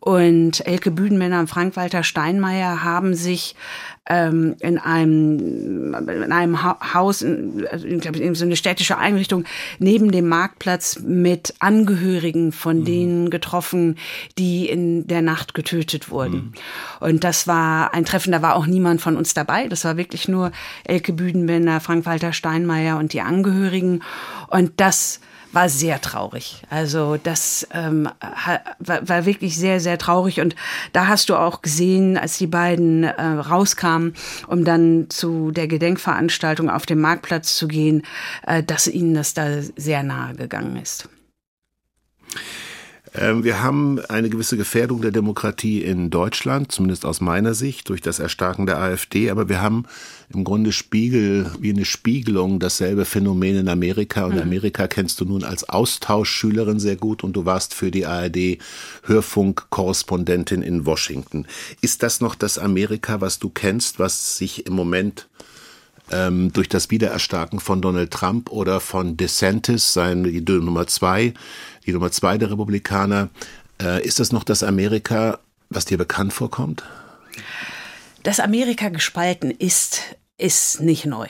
[0.04, 3.54] Und Elke Büdenbender und Frank-Walter Steinmeier haben sich
[4.08, 8.56] ähm, in einem, in einem Ha- Haus, in, also in, glaub ich, in so eine
[8.56, 9.44] städtische Einrichtung
[9.78, 13.96] neben dem Marktplatz mit Angehörigen von denen getroffen,
[14.38, 16.54] die in der Nacht getötet wurden.
[16.98, 19.68] Und das war ein Treffen, da war auch niemand von uns dabei.
[19.68, 20.50] Das war wirklich nur
[20.82, 24.02] Elke Büdenbender, Frank-Walter Steinmeier und die Angehörigen.
[24.48, 25.20] Und das
[25.52, 26.62] war sehr traurig.
[26.70, 28.08] Also das ähm,
[28.78, 30.40] war, war wirklich sehr, sehr traurig.
[30.40, 30.56] Und
[30.92, 34.14] da hast du auch gesehen, als die beiden äh, rauskamen,
[34.46, 38.02] um dann zu der Gedenkveranstaltung auf dem Marktplatz zu gehen,
[38.46, 41.08] äh, dass ihnen das da sehr nahe gegangen ist.
[43.14, 48.00] Ähm, wir haben eine gewisse Gefährdung der Demokratie in Deutschland, zumindest aus meiner Sicht, durch
[48.00, 49.30] das Erstarken der AfD.
[49.30, 49.84] Aber wir haben
[50.32, 54.24] im Grunde Spiegel, wie eine Spiegelung, dasselbe Phänomen in Amerika.
[54.24, 58.58] Und Amerika kennst du nun als Austauschschülerin sehr gut und du warst für die ARD
[59.04, 61.46] Hörfunkkorrespondentin in Washington.
[61.82, 65.28] Ist das noch das Amerika, was du kennst, was sich im Moment
[66.10, 71.34] ähm, durch das Wiedererstarken von Donald Trump oder von DeSantis, sein die Nummer zwei,
[71.86, 73.28] die Nummer zwei der Republikaner,
[73.80, 75.38] äh, ist das noch das Amerika,
[75.70, 76.84] was dir bekannt vorkommt?
[78.22, 80.02] Dass Amerika gespalten ist,
[80.38, 81.26] ist nicht neu.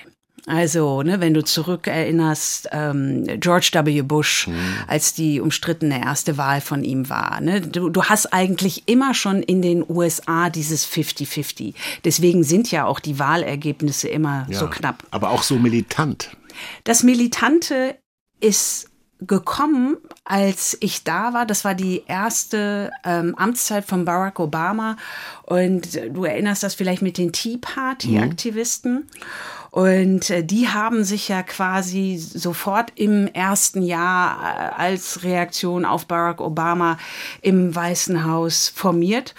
[0.47, 4.03] Also, ne, wenn du zurückerinnerst, ähm, George W.
[4.03, 4.49] Bush,
[4.88, 9.43] als die umstrittene erste Wahl von ihm war, ne, du, du hast eigentlich immer schon
[9.43, 11.75] in den USA dieses 50-50.
[12.05, 15.05] Deswegen sind ja auch die Wahlergebnisse immer so knapp.
[15.12, 16.37] Aber auch so militant.
[16.83, 17.97] Das Militante
[18.41, 18.91] ist
[19.27, 21.47] gekommen, als ich da war.
[21.47, 24.97] Das war die erste ähm, Amtszeit von Barack Obama.
[25.45, 29.07] Und du erinnerst das vielleicht mit den Tea Party-Aktivisten.
[29.73, 34.39] Und äh, die haben sich ja quasi sofort im ersten Jahr
[34.77, 36.99] äh, als Reaktion auf Barack Obama
[37.41, 39.35] im Weißen Haus formiert.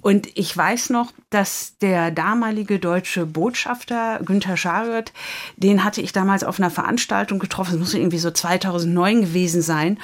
[0.00, 5.12] Und ich weiß noch, dass der damalige deutsche Botschafter Günther Schariot,
[5.58, 9.98] den hatte ich damals auf einer Veranstaltung getroffen, das muss irgendwie so 2009 gewesen sein.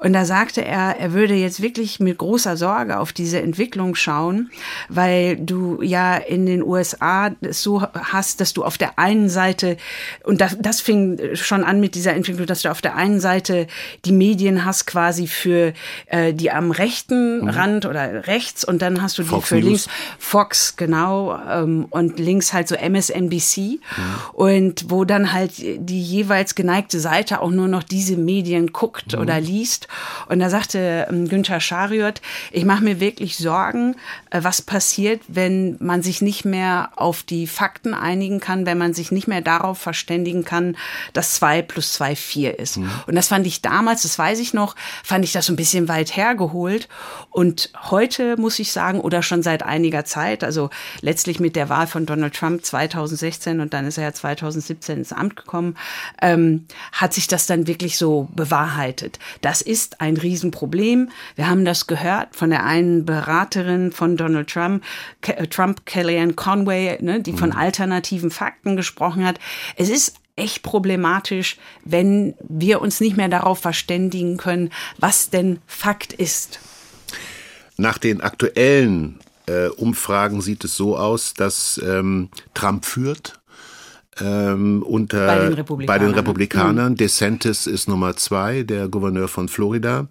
[0.00, 4.50] Und da sagte er, er würde jetzt wirklich mit großer Sorge auf diese Entwicklung schauen,
[4.90, 9.78] weil du ja in den USA es so hast, dass du auf der einen Seite,
[10.22, 13.68] und das, das fing schon an mit dieser Entwicklung, dass du auf der einen Seite
[14.04, 15.72] die Medien hast quasi für
[16.08, 19.64] äh, die am rechten Rand oder rechts und dann hast du die Fox für News.
[19.64, 23.80] links Fox, genau, ähm, und links halt so MSNBC.
[24.32, 29.40] Und wo dann halt die jeweils geneigte Seite auch nur noch diese Medien guckt oder
[29.40, 29.88] liest.
[30.28, 32.20] Und da sagte ähm, Günther Schariot,
[32.52, 33.96] ich mache mir wirklich Sorgen,
[34.30, 38.94] äh, was passiert, wenn man sich nicht mehr auf die Fakten einigen kann, wenn man
[38.94, 40.76] sich nicht mehr darauf verständigen kann,
[41.12, 42.76] dass zwei plus zwei vier ist.
[42.76, 45.88] Und das fand ich damals, das weiß ich noch, fand ich das so ein bisschen
[45.88, 46.88] weit hergeholt.
[47.30, 50.53] Und heute muss ich sagen, oder schon seit einiger Zeit, also
[51.00, 55.12] letztlich mit der Wahl von Donald Trump 2016 und dann ist er ja 2017 ins
[55.12, 55.76] Amt gekommen,
[56.20, 59.18] ähm, hat sich das dann wirklich so bewahrheitet.
[59.40, 61.10] Das ist ein Riesenproblem.
[61.36, 64.82] Wir haben das gehört von der einen Beraterin von Donald Trump,
[65.20, 69.38] Ke äh, Trump Kellyanne Conway, ne, die von alternativen Fakten gesprochen hat.
[69.76, 76.12] Es ist echt problematisch, wenn wir uns nicht mehr darauf verständigen können, was denn Fakt
[76.12, 76.58] ist.
[77.76, 83.40] Nach den aktuellen äh, Umfragen sieht es so aus, dass ähm, Trump führt.
[84.20, 85.86] Ähm, unter, Bei den Republikanern.
[85.86, 86.94] Bei den Republikanern.
[86.94, 90.06] DeSantis ist Nummer zwei, der Gouverneur von Florida.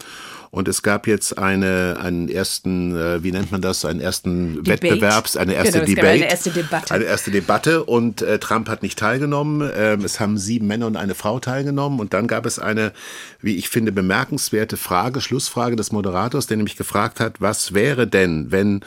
[0.53, 4.83] Und es gab jetzt eine, einen ersten, äh, wie nennt man das, einen ersten Debate.
[4.83, 6.09] Wettbewerbs, eine erste Genau, Debate.
[6.09, 6.93] eine erste Debatte.
[6.93, 9.67] Eine erste Debatte und äh, Trump hat nicht teilgenommen.
[9.75, 11.99] Ähm, es haben sieben Männer und eine Frau teilgenommen.
[11.99, 12.93] Und dann gab es eine,
[13.41, 18.51] wie ich finde, bemerkenswerte Frage, Schlussfrage des Moderators, der nämlich gefragt hat, was wäre denn,
[18.51, 18.81] wenn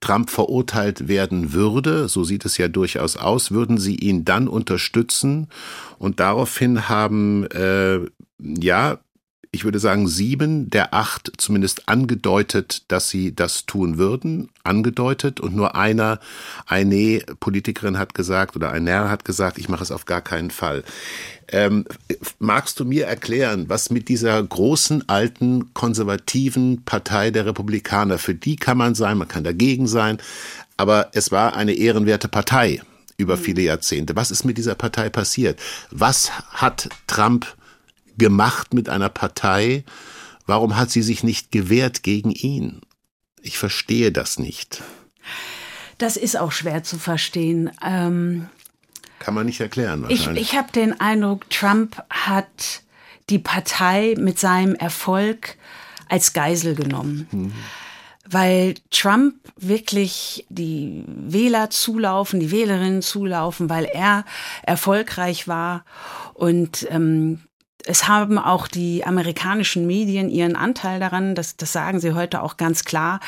[0.00, 5.46] Trump verurteilt werden würde, so sieht es ja durchaus aus, würden Sie ihn dann unterstützen?
[6.00, 8.00] Und daraufhin haben, äh,
[8.40, 8.98] ja,
[9.54, 15.54] ich würde sagen, sieben der acht zumindest angedeutet, dass sie das tun würden, angedeutet und
[15.54, 16.20] nur einer,
[16.66, 20.50] eine Politikerin hat gesagt oder ein Herr hat gesagt, ich mache es auf gar keinen
[20.50, 20.84] Fall.
[21.48, 21.84] Ähm,
[22.38, 28.56] magst du mir erklären, was mit dieser großen, alten, konservativen Partei der Republikaner, für die
[28.56, 30.16] kann man sein, man kann dagegen sein,
[30.78, 32.80] aber es war eine ehrenwerte Partei
[33.18, 34.16] über viele Jahrzehnte.
[34.16, 35.60] Was ist mit dieser Partei passiert?
[35.90, 37.46] Was hat Trump
[38.22, 39.84] gemacht mit einer Partei?
[40.46, 42.80] Warum hat sie sich nicht gewehrt gegen ihn?
[43.40, 44.80] Ich verstehe das nicht.
[45.98, 47.70] Das ist auch schwer zu verstehen.
[47.84, 48.48] Ähm,
[49.18, 50.52] Kann man nicht erklären ich wahrscheinlich.
[50.52, 52.82] ich habe den Eindruck, Trump hat
[53.28, 55.56] die Partei mit seinem Erfolg
[56.08, 57.52] als Geisel genommen.
[58.28, 64.24] Weil Trump wirklich die Wähler zulaufen, die Wählerinnen zulaufen, weil er
[64.62, 65.84] erfolgreich war.
[66.34, 67.40] Und ähm,
[67.86, 72.56] es haben auch die amerikanischen Medien ihren Anteil daran, das, das sagen sie heute auch
[72.56, 73.20] ganz klar.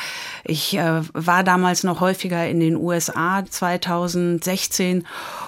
[0.43, 5.05] Ich äh, war damals noch häufiger in den USA 2016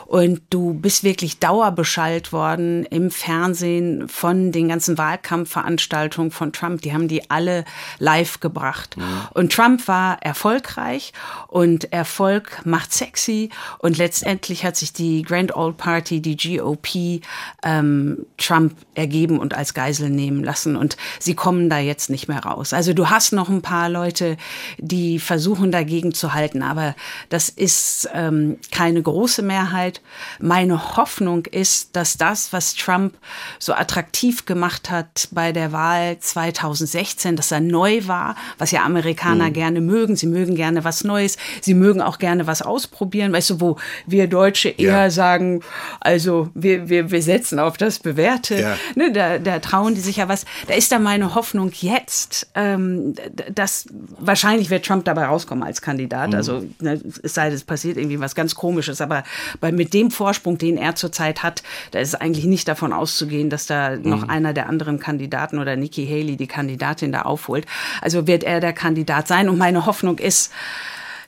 [0.07, 6.81] Und du bist wirklich dauerbeschallt worden im Fernsehen von den ganzen Wahlkampfveranstaltungen von Trump.
[6.81, 7.65] Die haben die alle
[7.99, 8.95] live gebracht.
[9.33, 11.11] Und Trump war erfolgreich
[11.49, 13.49] und Erfolg macht sexy.
[13.79, 17.21] Und letztendlich hat sich die Grand Old Party, die GOP,
[17.63, 20.77] ähm, Trump ergeben und als Geisel nehmen lassen.
[20.77, 22.71] Und sie kommen da jetzt nicht mehr raus.
[22.71, 24.37] Also du hast noch ein paar Leute,
[24.77, 26.95] die versuchen dagegen zu halten, aber
[27.27, 29.96] das ist ähm, keine große Mehrheit.
[30.39, 33.15] Meine Hoffnung ist, dass das, was Trump
[33.60, 39.51] so attraktiv gemacht hat bei der Wahl 2016, dass er neu war, was ja Amerikaner
[39.51, 40.15] gerne mögen.
[40.15, 41.38] Sie mögen gerne was Neues.
[41.62, 43.33] Sie mögen auch gerne was ausprobieren.
[43.33, 45.10] Weißt du, wo wir Deutsche eher Ja.
[45.10, 45.62] sagen,
[45.99, 48.60] also wir, wir, wir setzen auf das Bewährte.
[48.60, 48.77] Ja.
[48.95, 50.45] Ne, da, da trauen die sich ja was.
[50.67, 53.15] Da ist da meine Hoffnung jetzt, ähm,
[53.53, 53.86] dass
[54.19, 56.33] wahrscheinlich wird Trump dabei rauskommen als Kandidat.
[56.36, 59.01] Also ne, es sei denn, es passiert irgendwie was ganz Komisches.
[59.01, 59.23] Aber
[59.60, 63.50] bei, mit dem Vorsprung, den er zurzeit hat, da ist es eigentlich nicht davon auszugehen,
[63.50, 67.65] dass da noch einer der anderen Kandidaten oder Nikki Haley die Kandidatin da aufholt.
[68.02, 69.50] Also wird er der Kandidat sein.
[69.50, 70.52] Und meine Hoffnung ist,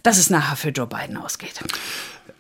[0.03, 1.61] dass es nachher für Joe Biden ausgeht.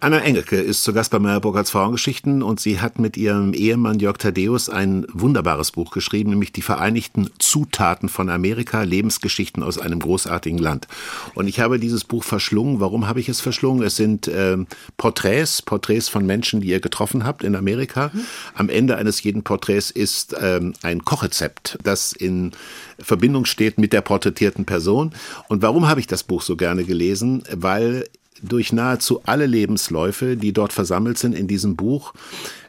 [0.01, 3.99] Anna Engelke ist zu Gast bei Meyer Burkhardts Frauengeschichten und sie hat mit ihrem Ehemann
[3.99, 9.99] Jörg Thaddeus ein wunderbares Buch geschrieben, nämlich die Vereinigten Zutaten von Amerika, Lebensgeschichten aus einem
[9.99, 10.87] großartigen Land.
[11.35, 12.79] Und ich habe dieses Buch verschlungen.
[12.79, 13.83] Warum habe ich es verschlungen?
[13.83, 18.09] Es sind ähm, Porträts, Porträts von Menschen, die ihr getroffen habt in Amerika.
[18.53, 22.51] Am Ende eines jeden Porträts ist ähm, ein Kochrezept, das in
[22.99, 25.11] Verbindung steht mit der porträtierten Person.
[25.49, 27.43] Und warum habe ich das Buch so gerne gelesen?
[27.53, 28.05] Weil
[28.41, 32.13] durch nahezu alle Lebensläufe, die dort versammelt sind in diesem Buch,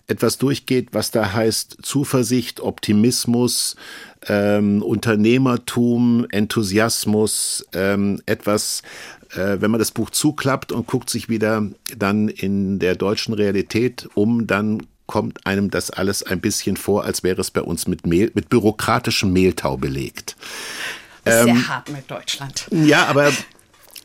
[0.06, 3.76] etwas durchgeht, was da heißt Zuversicht, Optimismus,
[4.26, 8.82] ähm, Unternehmertum, Enthusiasmus, ähm, etwas,
[9.30, 11.64] äh, wenn man das Buch zuklappt und guckt sich wieder
[11.96, 17.22] dann in der deutschen Realität um, dann kommt einem das alles ein bisschen vor, als
[17.22, 20.36] wäre es bei uns mit Mehl, mit bürokratischem Mehltau belegt.
[21.26, 22.66] Ähm, sehr hart mit Deutschland.
[22.70, 23.32] Ja, aber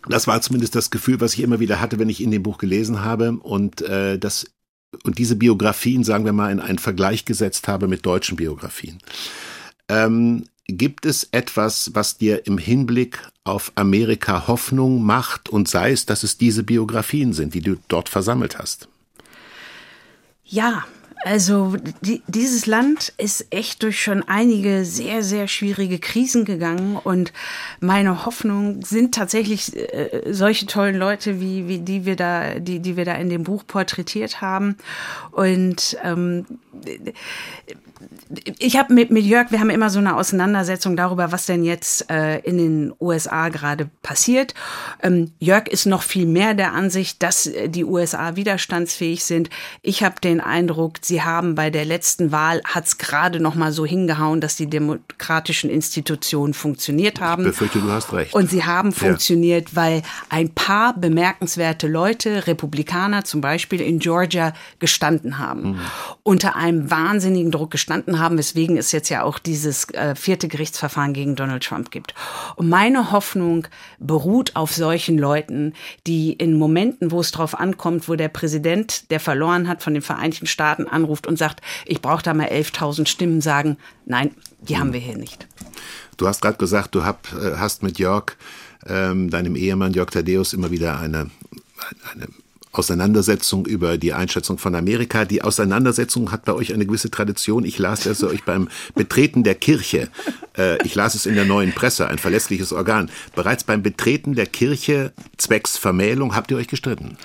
[0.08, 2.58] das war zumindest das Gefühl, was ich immer wieder hatte, wenn ich in dem Buch
[2.58, 4.46] gelesen habe und äh, das
[5.04, 9.00] und diese Biografien, sagen wir mal, in einen Vergleich gesetzt habe mit deutschen Biografien.
[9.90, 16.06] Ähm, gibt es etwas, was dir im Hinblick auf Amerika Hoffnung macht und sei es,
[16.06, 18.88] dass es diese Biografien sind, die du dort versammelt hast?
[20.44, 20.86] Ja,
[21.24, 27.34] also die, dieses Land ist echt durch schon einige sehr, sehr schwierige Krisen gegangen und
[27.80, 32.98] meine Hoffnung sind tatsächlich äh, solche tollen Leute, wie, wie die wir da, die, die
[32.98, 34.78] wir da in dem Buch porträtiert haben.
[35.32, 36.46] Und ähm,
[38.60, 42.10] ich habe mit, mit Jörg, wir haben immer so eine Auseinandersetzung darüber, was denn jetzt
[42.10, 44.54] äh, in den USA gerade passiert.
[45.02, 49.50] Ähm, Jörg ist noch viel mehr der Ansicht, dass äh, die USA widerstandsfähig sind.
[49.82, 53.86] Ich habe den Eindruck, sie haben bei der letzten Wahl hat's gerade noch mal so
[53.86, 57.44] hingehauen, dass die demokratischen Institutionen funktioniert haben.
[57.44, 58.34] Ich befürchte, du hast recht.
[58.34, 65.38] Und sie haben funktioniert, weil ein paar bemerkenswerte Leute, Republikaner zum Beispiel in Georgia, gestanden
[65.38, 65.80] haben.
[66.24, 71.14] Unter einem wahnsinnigen Druck gestanden haben, weswegen es jetzt ja auch dieses äh, vierte Gerichtsverfahren
[71.14, 72.14] gegen Donald Trump gibt.
[72.56, 73.68] Und meine Hoffnung
[74.00, 75.74] beruht auf solchen Leuten,
[76.08, 80.02] die in Momenten, wo es drauf ankommt, wo der Präsident, der verloren hat, von den
[80.02, 84.94] Vereinigten Staaten anruft und sagt, ich brauche da mal 11.000 Stimmen, sagen, nein, die haben
[84.94, 85.48] wir hier nicht.
[86.18, 88.38] Du hast gerade gesagt, du hab, äh, hast mit Jörg,
[88.88, 91.30] ähm, deinem Ehemann Jörg Thaddeus, immer wieder eine,
[92.14, 92.28] eine
[92.78, 95.26] Auseinandersetzung über die Einschätzung von Amerika.
[95.26, 97.66] Die Auseinandersetzung hat bei euch eine gewisse Tradition.
[97.66, 100.10] Ich las es euch beim Betreten der Kirche.
[100.58, 103.10] Äh, ich las es in der neuen Presse, ein verlässliches Organ.
[103.36, 107.18] Bereits beim Betreten der Kirche zwecks Vermählung habt ihr euch gestritten.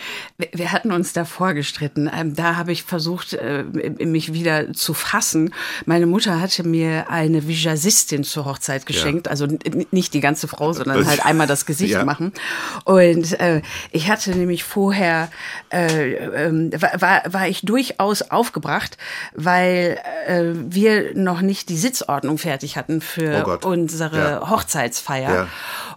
[0.53, 2.09] Wir- hatten uns davor gestritten.
[2.15, 3.65] Ähm, Da habe ich versucht, äh,
[4.05, 5.53] mich wieder zu fassen.
[5.85, 9.27] Meine Mutter hatte mir eine Visagistin zur Hochzeit geschenkt.
[9.29, 12.05] Also n- nicht die ganze Frau, sondern halt einmal das Gesicht Ja.
[12.05, 12.33] machen.
[12.85, 15.31] Und äh, ich hatte nämlich vorher,
[15.71, 18.97] äh, ähm, war, war, ich durchaus aufgebracht,
[19.35, 24.51] weil äh, wir noch nicht die Sitzordnung fertig hatten für Oh unsere Ja.
[24.51, 25.35] Hochzeitsfeier.
[25.35, 25.47] Ja.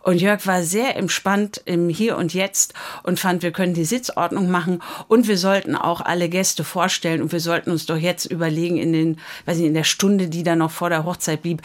[0.02, 4.52] Und Jörg war sehr entspannt im Hier und Jetzt und fand, wir können die Sitzordnung
[4.52, 8.78] machen und wir sollten auch alle Gäste vorstellen und wir sollten uns doch jetzt überlegen
[8.78, 11.62] in den, weiß nicht, in der Stunde, die da noch vor der Hochzeit blieb,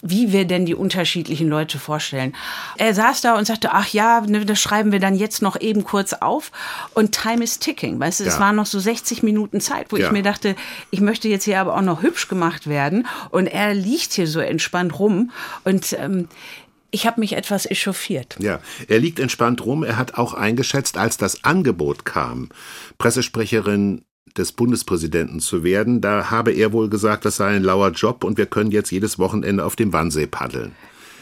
[0.00, 2.34] wie wir denn die unterschiedlichen Leute vorstellen.
[2.78, 5.84] Er saß da und sagte, ach ja, ne, das schreiben wir dann jetzt noch eben
[5.84, 6.50] kurz auf
[6.94, 8.00] und time is ticking.
[8.00, 8.40] Weißt du, es Ja.
[8.40, 10.06] waren noch so 60 Minuten Zeit, wo Ja.
[10.06, 10.56] ich mir dachte,
[10.90, 14.40] ich möchte jetzt hier aber auch noch hübsch gemacht werden und er liegt hier so
[14.40, 15.30] entspannt rum
[15.64, 16.28] und ähm,
[16.90, 18.36] ich habe mich etwas echauffiert.
[18.38, 19.82] Ja, er liegt entspannt rum.
[19.82, 22.50] Er hat auch eingeschätzt, als das Angebot kam,
[22.98, 24.02] Pressesprecherin
[24.36, 28.38] des Bundespräsidenten zu werden, da habe er wohl gesagt, das sei ein lauer Job und
[28.38, 30.72] wir können jetzt jedes Wochenende auf dem Wannsee paddeln.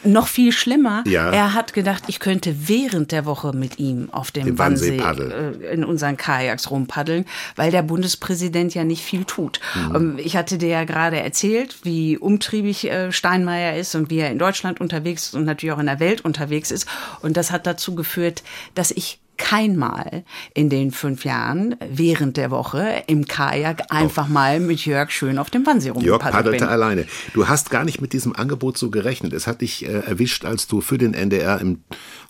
[0.04, 1.30] Noch viel schlimmer, Ja.
[1.30, 5.62] er hat gedacht, ich könnte während der Woche mit ihm auf dem Wannsee Wannsee, paddeln.
[5.62, 7.26] äh, in unseren Kajaks rumpaddeln,
[7.56, 9.60] weil der Bundespräsident ja nicht viel tut.
[9.74, 9.94] Mhm.
[9.96, 14.30] Ähm, Ich hatte dir ja gerade erzählt, wie umtriebig äh, Steinmeier ist und wie er
[14.30, 16.86] in Deutschland unterwegs ist und natürlich auch in der Welt unterwegs ist.
[17.22, 18.42] Und das hat dazu geführt,
[18.74, 20.22] dass ich keinmal
[20.54, 25.50] in den fünf Jahren während der Woche im Kajak einfach mal mit Jörg schön auf
[25.50, 26.68] dem Wannsee Jörg rumgepaddelt paddelte bin.
[26.68, 27.06] alleine.
[27.34, 29.32] Du hast gar nicht mit diesem Angebot so gerechnet.
[29.32, 31.80] Es hat dich äh, erwischt, als du für den NDR im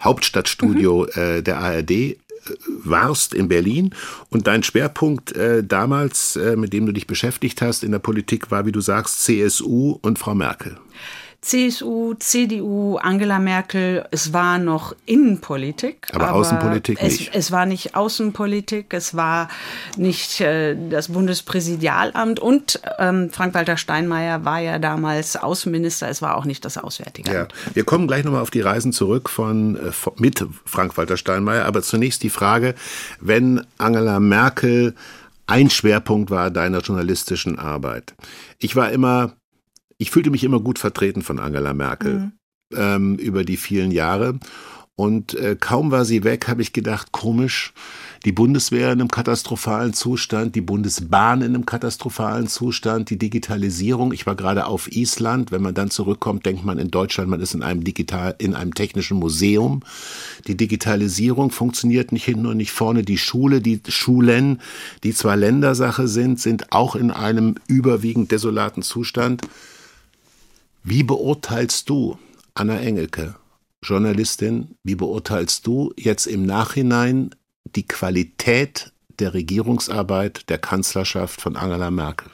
[0.03, 1.21] Hauptstadtstudio Mhm.
[1.21, 2.17] äh, der ARD äh,
[2.85, 3.95] warst in Berlin
[4.31, 8.51] und dein Schwerpunkt äh, damals, äh, mit dem du dich beschäftigt hast in der Politik,
[8.51, 10.79] war, wie du sagst, CSU und Frau Merkel.
[11.43, 16.09] CSU, CDU, Angela Merkel, es war noch Innenpolitik.
[16.13, 17.35] Aber Außenpolitik es, nicht.
[17.35, 19.49] Es war nicht Außenpolitik, es war
[19.97, 26.45] nicht äh, das Bundespräsidialamt und ähm, Frank-Walter Steinmeier war ja damals Außenminister, es war auch
[26.45, 27.55] nicht das Auswärtige Ja, Amt.
[27.73, 31.81] wir kommen gleich nochmal auf die Reisen zurück von, äh, von mit Frank-Walter Steinmeier, aber
[31.81, 32.75] zunächst die Frage,
[33.19, 34.95] wenn Angela Merkel
[35.47, 38.15] ein Schwerpunkt war deiner journalistischen Arbeit.
[38.59, 39.33] Ich war immer,
[40.01, 42.33] ich fühlte mich immer gut vertreten von Angela Merkel
[42.75, 44.41] ähm, über die vielen Jahre.
[44.97, 47.75] Und äh, kaum war sie weg, habe ich gedacht, komisch,
[48.25, 54.13] die Bundeswehr in einem katastrophalen Zustand, die Bundesbahn in einem katastrophalen Zustand, die Digitalisierung.
[54.13, 55.53] Ich war gerade auf Island.
[55.53, 58.75] Wenn man dann zurückkommt, denkt man in Deutschland, man ist in einem digital, in einem
[58.75, 59.83] technischen Museum.
[60.47, 63.03] Die Digitalisierung funktioniert nicht hinten und nicht vorne.
[63.03, 64.61] Die Schule, die Schulen,
[65.03, 69.43] die zwar Ländersache sind, sind auch in einem überwiegend desolaten Zustand.
[70.83, 72.19] Wie beurteilst du,
[72.55, 73.35] Anna Engelke,
[73.83, 77.31] Journalistin, wie beurteilst du jetzt im Nachhinein
[77.65, 82.31] die Qualität der Regierungsarbeit der Kanzlerschaft von Angela Merkel?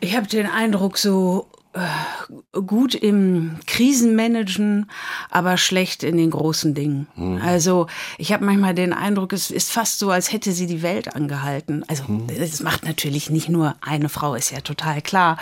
[0.00, 4.90] Ich habe den Eindruck, so äh, gut im Krisenmanagen,
[5.30, 7.08] aber schlecht in den großen Dingen.
[7.42, 11.16] Also ich habe manchmal den Eindruck, es ist fast so, als hätte sie die Welt
[11.16, 11.84] angehalten.
[11.88, 12.04] Also
[12.38, 15.36] es macht natürlich nicht nur eine Frau, ist ja total klar.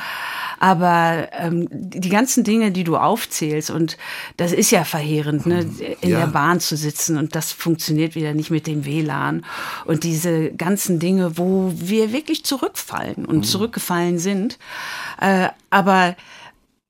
[0.63, 3.97] Aber ähm, die ganzen Dinge, die du aufzählst, und
[4.37, 5.69] das ist ja verheerend, ne?
[6.03, 6.21] in Ja.
[6.21, 9.45] der Bahn zu sitzen und das funktioniert wieder nicht mit dem WLAN.
[9.87, 14.61] Und diese ganzen Dinge, wo wir wirklich zurückfallen und zurückgefallen sind.
[15.21, 16.15] Äh, aber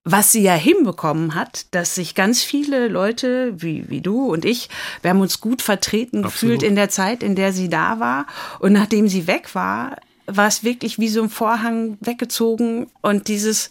[0.05, 4.69] was sie ja hinbekommen hat, dass sich ganz viele Leute wie, wie du und ich,
[5.01, 6.69] wir haben uns gut vertreten gefühlt Absolut.
[6.71, 8.27] in der Zeit, in der sie da war.
[8.59, 9.97] Und nachdem sie weg war,
[10.27, 13.71] war es wirklich wie so ein Vorhang weggezogen und dieses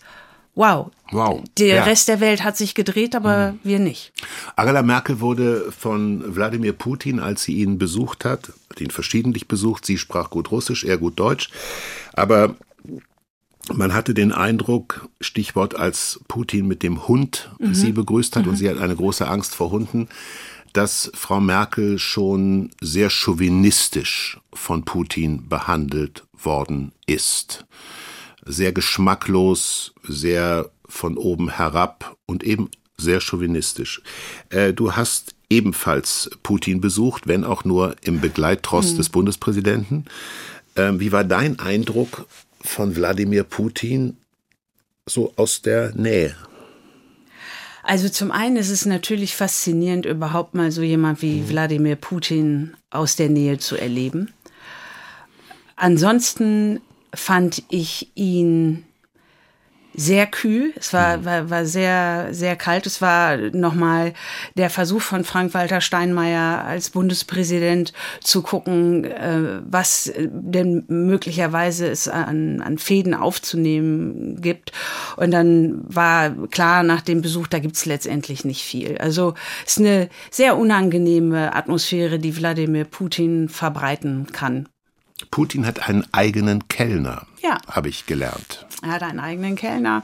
[0.53, 0.91] Wow.
[1.11, 1.43] Wow.
[1.57, 1.83] Der Ja.
[1.85, 4.11] Rest der Welt hat sich gedreht, aber wir nicht.
[4.57, 9.85] Angela Merkel wurde von Wladimir Putin, als sie ihn besucht hat, hat ihn verschiedentlich besucht,
[9.85, 11.49] sie sprach gut Russisch, er gut Deutsch,
[12.13, 12.55] aber
[13.73, 18.69] man hatte den Eindruck, Stichwort, als Putin mit dem Hund sie begrüßt hat und sie
[18.69, 20.09] hat eine große Angst vor Hunden,
[20.73, 27.65] dass Frau Merkel schon sehr chauvinistisch von Putin behandelt worden ist.
[28.45, 34.01] Sehr geschmacklos, sehr von oben herab und eben sehr chauvinistisch.
[34.49, 40.05] Äh, du hast ebenfalls Putin besucht, wenn auch nur im Begleittrost des Bundespräsidenten.
[40.75, 42.25] Ähm, wie war dein Eindruck
[42.61, 44.17] von Wladimir Putin
[45.05, 46.35] so aus der Nähe?
[47.91, 53.17] Also zum einen ist es natürlich faszinierend, überhaupt mal so jemand wie Wladimir Putin aus
[53.17, 54.31] der Nähe zu erleben.
[55.75, 56.79] Ansonsten
[57.13, 58.85] fand ich ihn
[59.93, 60.73] sehr kühl.
[60.75, 62.85] Es war, war, war sehr, sehr kalt.
[62.85, 64.13] Es war nochmal
[64.55, 72.61] der Versuch von Frank-Walter Steinmeier als Bundespräsident zu gucken, äh, was denn möglicherweise es an,
[72.61, 74.71] an Fäden aufzunehmen gibt.
[75.17, 78.97] Und dann war klar nach dem Besuch, da gibt's letztendlich nicht viel.
[78.97, 79.33] Also
[79.65, 84.67] es ist eine sehr unangenehme Atmosphäre, die Wladimir Putin verbreiten kann.
[85.29, 87.57] Putin hat einen eigenen Kellner, Ja.
[87.69, 88.65] habe ich gelernt.
[88.83, 90.03] Er hat einen eigenen Kellner.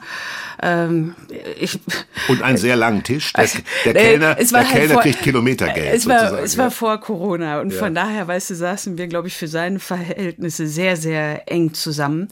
[0.62, 1.14] Ähm,
[1.58, 1.78] ich,
[2.28, 3.32] Und einen sehr langen Tisch.
[3.32, 5.94] Der, Also, der äh, Kellner, der halt Kellner vor- kriegt Kilometergeld.
[5.94, 6.70] Es war, sozusagen, es war ja.
[6.70, 10.96] vor Corona und von daher, weißt du, saßen wir, glaube ich, für seine Verhältnisse sehr,
[10.96, 12.28] sehr eng zusammen.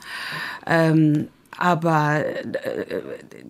[0.67, 1.29] Ähm,
[1.59, 3.01] aber äh,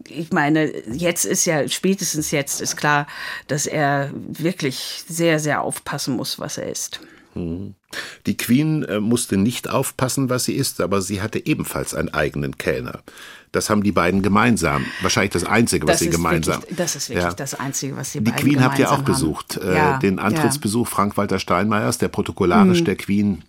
[0.08, 3.06] ich meine, jetzt ist ja, spätestens jetzt ist klar,
[3.48, 7.00] dass er wirklich sehr, sehr aufpassen muss, was er isst.
[8.26, 12.56] Die Queen äh, musste nicht aufpassen, was sie isst, aber sie hatte ebenfalls einen eigenen
[12.58, 13.00] Kellner.
[13.52, 14.84] Das haben die beiden gemeinsam.
[15.02, 16.60] Wahrscheinlich das Einzige, was Das sie gemeinsam.
[16.62, 17.32] Wirklich, das ist wirklich Ja.
[17.34, 19.04] das Einzige, was sie Die beiden Queen habt ihr auch haben.
[19.04, 19.56] besucht.
[19.58, 20.22] Äh, Ja, den ja.
[20.24, 22.84] Antrittsbesuch Frank-Walter Steinmeiers, der protokollarisch Mhm.
[22.86, 23.44] der Queen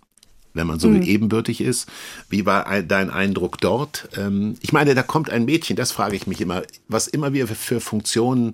[0.53, 1.88] wenn man so will, ebenbürtig ist.
[2.29, 4.09] Wie war ein- dein Eindruck dort?
[4.17, 7.47] Ähm, ich meine, da kommt ein Mädchen, das frage ich mich immer, was immer wir
[7.47, 8.53] für Funktionen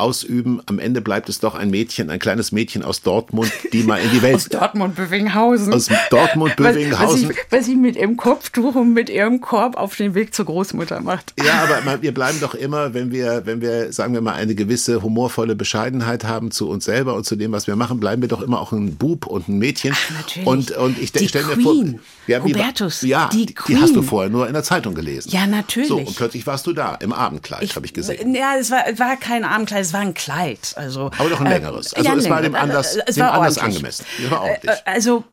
[0.00, 0.60] ausüben.
[0.66, 4.10] Am Ende bleibt es doch ein Mädchen, ein kleines Mädchen aus Dortmund, die mal in
[4.10, 5.72] die Welt Aus Dortmund, Bövinghausen.
[5.72, 7.28] Aus Dortmund, Bövinghausen.
[7.28, 10.46] Was, sie- was sie mit ihrem Kopftuch und mit ihrem Korb auf den Weg zur
[10.46, 11.34] Großmutter macht.
[11.44, 15.02] Ja, aber wir bleiben doch immer, wenn wir, wenn wir, sagen wir mal, eine gewisse
[15.02, 18.42] humorvolle Bescheidenheit haben zu uns selber und zu dem, was wir machen, bleiben wir doch
[18.42, 19.94] immer auch ein Bub und ein Mädchen.
[20.16, 20.46] natürlich.
[20.46, 21.74] Und, und ich stelle mir vor,
[22.26, 25.30] ja, wie Hubertus, ja, die die, die hast du vorher nur in der Zeitung gelesen.
[25.32, 25.88] Ja, natürlich.
[25.88, 28.34] So, und plötzlich warst du da, im Abendkleid, habe ich gesehen.
[28.34, 30.72] Ja, es war, es war kein Abendkleid, es war ein Kleid.
[30.76, 31.92] Also, Aber doch ein äh, längeres.
[31.94, 32.96] Also ja, es war dem längeres.
[32.96, 33.76] Anlass- Es dem war Anlass ordentlich.
[33.76, 34.06] angemessen.
[34.24, 34.70] Es war ordentlich.
[34.70, 35.24] Äh, Also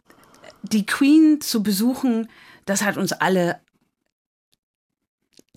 [0.63, 2.29] die Queen zu besuchen,
[2.65, 3.59] das hat uns alle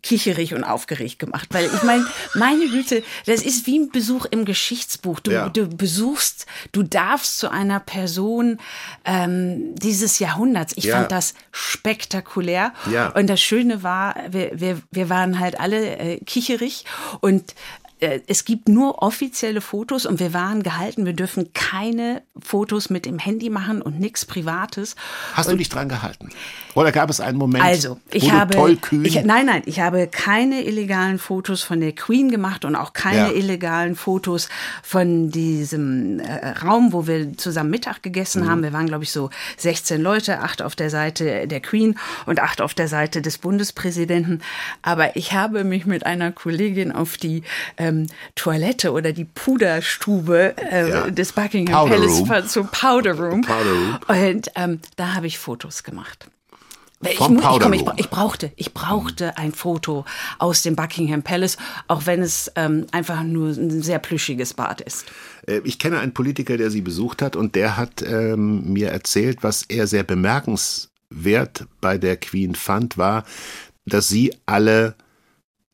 [0.02, 4.46] kicherig und aufgeregt gemacht, weil ich meine, meine Güte, das ist wie ein Besuch im
[4.46, 5.20] Geschichtsbuch.
[5.20, 5.50] Du, Ja.
[5.50, 8.56] du besuchst, du darfst zu einer Person
[9.04, 10.72] ähm, dieses Jahrhunderts.
[10.76, 10.96] Ich Ja.
[10.96, 12.72] fand das spektakulär.
[12.90, 13.08] Ja.
[13.10, 16.86] Und das Schöne war, wir, wir, wir waren halt alle äh, kicherig
[17.20, 17.54] und äh,
[18.00, 23.18] es gibt nur offizielle Fotos und wir waren gehalten, wir dürfen keine Fotos mit dem
[23.18, 24.96] Handy machen und nichts Privates.
[25.34, 26.30] Hast du dich dran gehalten?
[26.74, 29.80] Oder gab es einen Moment, Also, wo ich du habe, tollkühn ich, nein, nein, ich
[29.80, 33.32] habe keine illegalen Fotos von der Queen gemacht und auch keine Ja.
[33.32, 34.48] illegalen Fotos
[34.82, 38.48] von diesem äh, Raum, wo wir zusammen Mittag gegessen Mhm.
[38.50, 38.62] haben.
[38.62, 41.96] Wir waren, glaube ich, so 16 Leute, acht auf der Seite der Queen
[42.26, 44.40] und acht auf der Seite des Bundespräsidenten.
[44.82, 47.42] Aber ich habe mich mit einer Kollegin auf die
[47.78, 48.06] ähm,
[48.36, 51.10] Toilette oder die Puderstube äh, Ja.
[51.10, 52.48] des Buckingham Powder Palace Room.
[52.48, 53.40] zu Powder Room.
[53.42, 53.98] Powder Room.
[54.34, 56.28] Und ähm, da habe ich Fotos gemacht.
[57.02, 60.04] Weil Ich, Vom ich, komm, ich, ich brauchte, ich brauchte ein Foto
[60.38, 61.56] aus dem Buckingham Palace,
[61.88, 65.06] auch wenn es ähm, einfach nur ein sehr plüschiges Bad ist.
[65.46, 69.42] Äh, Ich kenne einen Politiker, der sie besucht hat und der hat ähm, mir erzählt,
[69.42, 73.24] was er sehr bemerkenswert bei der Queen fand, war,
[73.86, 74.94] dass sie alle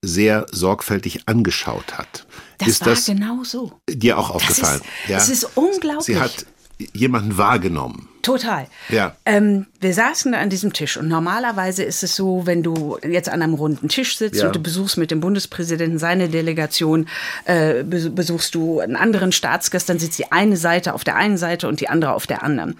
[0.04, 2.24] sehr sorgfältig angeschaut hat.
[2.58, 3.72] Das ist war das genau so.
[3.90, 4.80] dir auch Das aufgefallen?
[5.04, 6.04] ist, das ist unglaublich.
[6.06, 6.46] Sie hat
[6.92, 8.08] jemanden wahrgenommen.
[8.26, 8.66] Total.
[8.88, 9.14] Ja.
[9.24, 13.28] Ähm, wir saßen da an diesem Tisch und normalerweise ist es so, wenn du jetzt
[13.28, 14.48] an einem runden Tisch sitzt Ja.
[14.48, 17.06] und du besuchst mit dem Bundespräsidenten seine Delegation,
[17.44, 21.36] äh, bes- besuchst du einen anderen Staatsgast, dann sitzt die eine Seite auf der einen
[21.38, 22.76] Seite und die andere auf der anderen.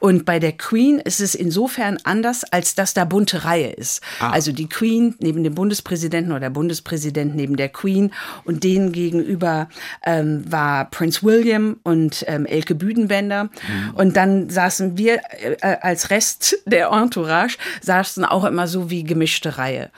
[0.00, 4.02] Und bei der Queen ist es insofern anders, als dass da bunte Reihe ist.
[4.20, 8.12] Also die Queen neben dem Bundespräsidenten oder der Bundespräsident neben der Queen
[8.44, 9.68] und denen gegenüber
[10.04, 13.48] ähm, war Prince William und ähm, Elke Büdenbender.
[13.94, 19.58] Und dann saßen wir äh, als Rest der Entourage, saßen auch immer so wie gemischte
[19.58, 19.90] Reihe.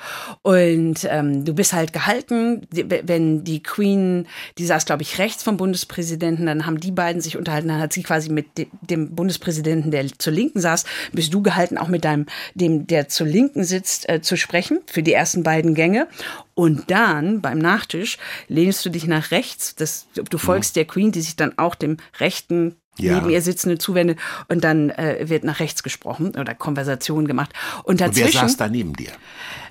[0.42, 4.26] Und ähm, du bist halt gehalten, wenn die Queen,
[4.58, 7.92] die saß, glaube ich, rechts vom Bundespräsidenten, dann haben die beiden sich unterhalten, dann hat
[7.92, 12.04] sie quasi mit de dem Bundespräsidenten, der zur Linken saß, bist du gehalten, auch mit
[12.04, 16.08] deinem, dem, der zur Linken sitzt, äh, zu sprechen für die ersten beiden Gänge.
[16.54, 18.18] Und dann beim Nachtisch
[18.48, 21.96] lehnst du dich nach rechts, das, du folgst der Queen, die sich dann auch dem
[22.20, 23.14] rechten Ja.
[23.14, 24.18] neben ihr sitzende zuwendet
[24.48, 27.52] und dann äh, wird nach rechts gesprochen oder Konversation gemacht.
[27.84, 29.10] Und Und wer dazwischen, saß da neben dir?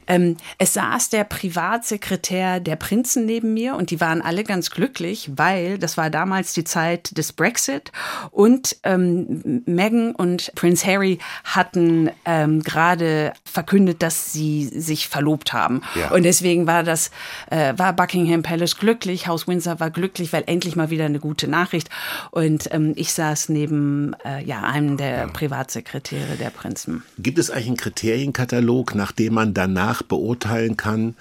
[0.08, 5.32] Ähm, es saß der Privatsekretär der Prinzen neben mir und die waren alle ganz glücklich,
[5.36, 7.92] weil das war damals die Zeit des Brexit
[8.32, 15.82] und ähm, Meghan und Prince Harry hatten ähm, gerade verkündet, dass sie sich verlobt haben.
[15.96, 16.12] Ja.
[16.12, 17.12] Und deswegen war das,
[17.50, 21.48] äh, war Buckingham Palace glücklich, Haus Windsor war glücklich, weil endlich mal wieder eine gute
[21.48, 21.90] Nachricht.
[22.32, 27.04] Und ähm, ich saß neben äh, ja, einem der Privatsekretäre der Prinzen.
[27.20, 31.16] Gibt es eigentlich einen Kriterienkatalog, nach dem man danach beurteilen kann,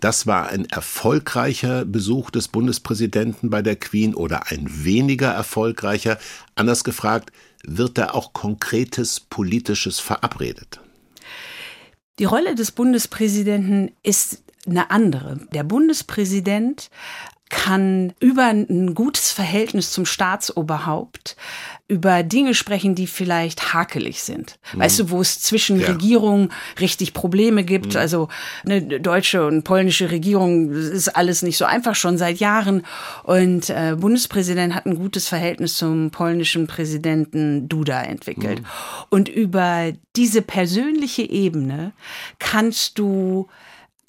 [0.00, 6.18] das war ein erfolgreicher Besuch des Bundespräsidenten bei der Queen oder ein weniger erfolgreicher?
[6.54, 7.32] Anders gefragt,
[7.64, 10.80] wird da auch konkretes Politisches verabredet?
[12.18, 15.40] Die Rolle des Bundespräsidenten ist eine andere.
[15.52, 16.90] Der Bundespräsident
[17.48, 21.36] kann über ein gutes Verhältnis zum Staatsoberhaupt
[21.88, 24.58] über Dinge sprechen, die vielleicht hakelig sind.
[24.72, 25.86] Weißt du, wo es zwischen Ja.
[25.86, 27.94] Regierungen richtig Probleme gibt.
[27.94, 28.28] Also
[28.64, 32.84] eine deutsche und polnische Regierung ist alles nicht so einfach schon seit Jahren.
[33.22, 38.62] Und äh, Bundespräsident hat ein gutes Verhältnis zum polnischen Präsidenten Duda entwickelt.
[39.08, 41.92] Und über diese persönliche Ebene
[42.40, 43.46] kannst du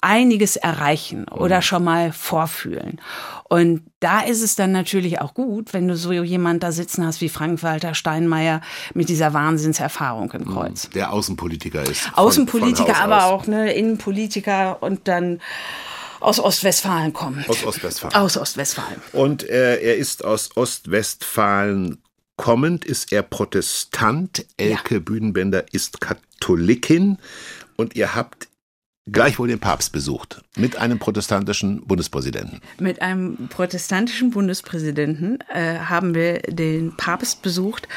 [0.00, 3.00] einiges erreichen oder schon mal vorfühlen.
[3.48, 7.20] Und da ist es dann natürlich auch gut, wenn du so jemand da sitzen hast
[7.20, 8.60] wie Frank-Walter Steinmeier
[8.94, 10.88] mit dieser Wahnsinnserfahrung im Kreuz.
[10.90, 12.00] Der Außenpolitiker ist.
[12.02, 13.32] von- Außenpolitiker, von aber aus.
[13.32, 15.40] auch ne, Innenpolitiker und dann
[16.20, 17.44] aus Ostwestfalen kommen.
[17.48, 18.14] Aus Ostwestfalen.
[18.14, 19.00] Aus Ostwestfalen.
[19.12, 21.98] Und äh, er ist aus Ostwestfalen
[22.36, 27.18] kommend ist er Protestant, Elke Bühnenbender ist Katholikin
[27.76, 28.48] und ihr habt
[29.12, 32.60] gleichwohl den Papst besucht mit einem protestantischen Bundespräsidenten.
[32.78, 37.88] Mit einem protestantischen Bundespräsidenten äh, haben wir den Papst besucht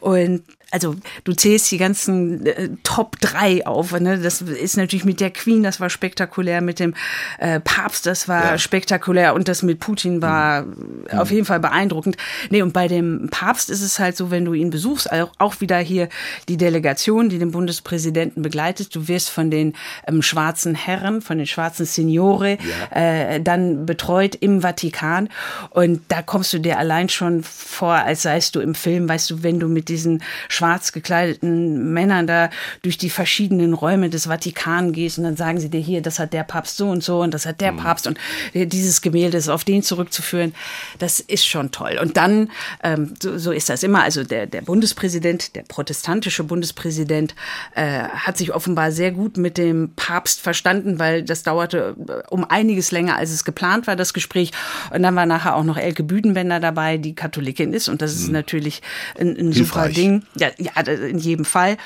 [0.00, 0.42] und
[0.76, 3.98] also du zählst die ganzen äh, Top 3 auf.
[3.98, 4.18] Ne?
[4.18, 6.92] Das ist natürlich mit der Queen, das war spektakulär, mit dem
[7.38, 8.58] äh, Papst, das war Ja.
[8.58, 10.66] spektakulär und das mit Putin war
[11.12, 12.18] auf jeden Fall beeindruckend.
[12.50, 15.60] Nee, und bei dem Papst ist es halt so, wenn du ihn besuchst, auch, auch
[15.62, 16.10] wieder hier
[16.48, 19.72] die Delegation, die den Bundespräsidenten begleitet, du wirst von den
[20.06, 22.58] ähm, schwarzen Herren, von den schwarzen Signore
[22.90, 25.30] äh, dann betreut im Vatikan
[25.70, 29.42] und da kommst du dir allein schon vor, als seist du im Film, weißt du,
[29.42, 30.22] wenn du mit diesen
[30.66, 32.50] schwarz gekleideten Männern da
[32.82, 36.32] durch die verschiedenen Räume des Vatikan gehst und dann sagen sie dir hier, das hat
[36.32, 38.18] der Papst so und so und das hat der Papst und
[38.52, 40.54] dieses Gemälde ist auf den zurückzuführen,
[40.98, 41.98] das ist schon toll.
[42.02, 42.50] Und dann,
[42.82, 47.36] ähm, so, so ist das immer, also der, der Bundespräsident, der protestantische Bundespräsident,
[47.76, 52.44] äh, hat sich offenbar sehr gut mit dem Papst verstanden, weil das dauerte äh, um
[52.44, 54.50] einiges länger, als es geplant war, das Gespräch.
[54.92, 57.88] Und dann war nachher auch noch Elke Büdenbender dabei, die Katholikin ist.
[57.88, 58.82] Und das ist natürlich
[59.18, 59.88] ein, ein super.
[59.88, 60.22] Ding.
[60.38, 61.76] Ja, ja, in jedem Fall.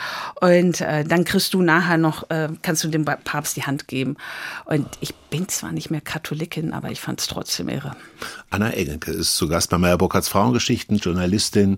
[0.40, 4.16] Und äh, dann kriegst du nachher noch, äh, kannst du dem Papst die Hand geben.
[4.64, 7.96] Und ich bin zwar nicht mehr Katholikin, aber ich fand es trotzdem irre.
[8.50, 11.76] Anna Engelke ist zu Gast bei Meyer Burkhardts Frauengeschichten, Journalistin,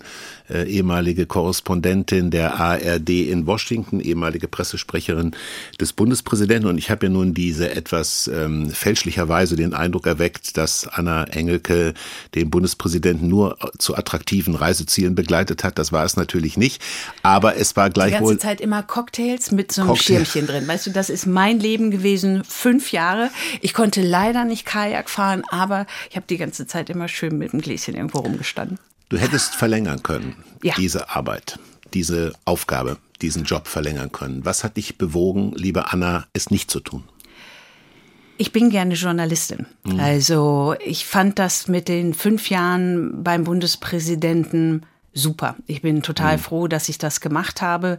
[0.49, 5.37] äh, ehemalige Korrespondentin der ARD in Washington, ehemalige Pressesprecherin
[5.81, 6.69] des Bundespräsidenten.
[6.69, 11.93] Und ich habe ja nun diese etwas ähm, fälschlicherweise den Eindruck erweckt, dass Anna Engelke
[12.35, 15.79] den Bundespräsidenten nur zu attraktiven Reisezielen begleitet hat.
[15.79, 16.83] Das war es natürlich nicht.
[17.23, 20.25] Aber es war Die ganze gleichwohl Zeit immer Cocktails mit so einem Cocktail.
[20.25, 20.67] Schirmchen drin.
[20.67, 23.31] Weißt du, das ist mein Leben gewesen, fünf Jahre.
[23.61, 27.53] Ich konnte leider nicht Kajak fahren, aber ich habe die ganze Zeit immer schön mit
[27.53, 28.79] dem Gläschen irgendwo rumgestanden.
[29.09, 30.75] Du hättest verlängern können, Ja.
[30.77, 31.59] diese Arbeit,
[31.95, 34.45] diese Aufgabe, diesen Job verlängern können.
[34.45, 37.05] Was hat dich bewogen, liebe Anna, es nicht zu tun?
[38.39, 39.67] Ich bin gerne Journalistin.
[39.99, 44.85] Also ich fand das mit den fünf Jahren beim Bundespräsidenten
[45.15, 45.57] super.
[45.67, 47.99] Ich bin total froh, dass ich das gemacht habe,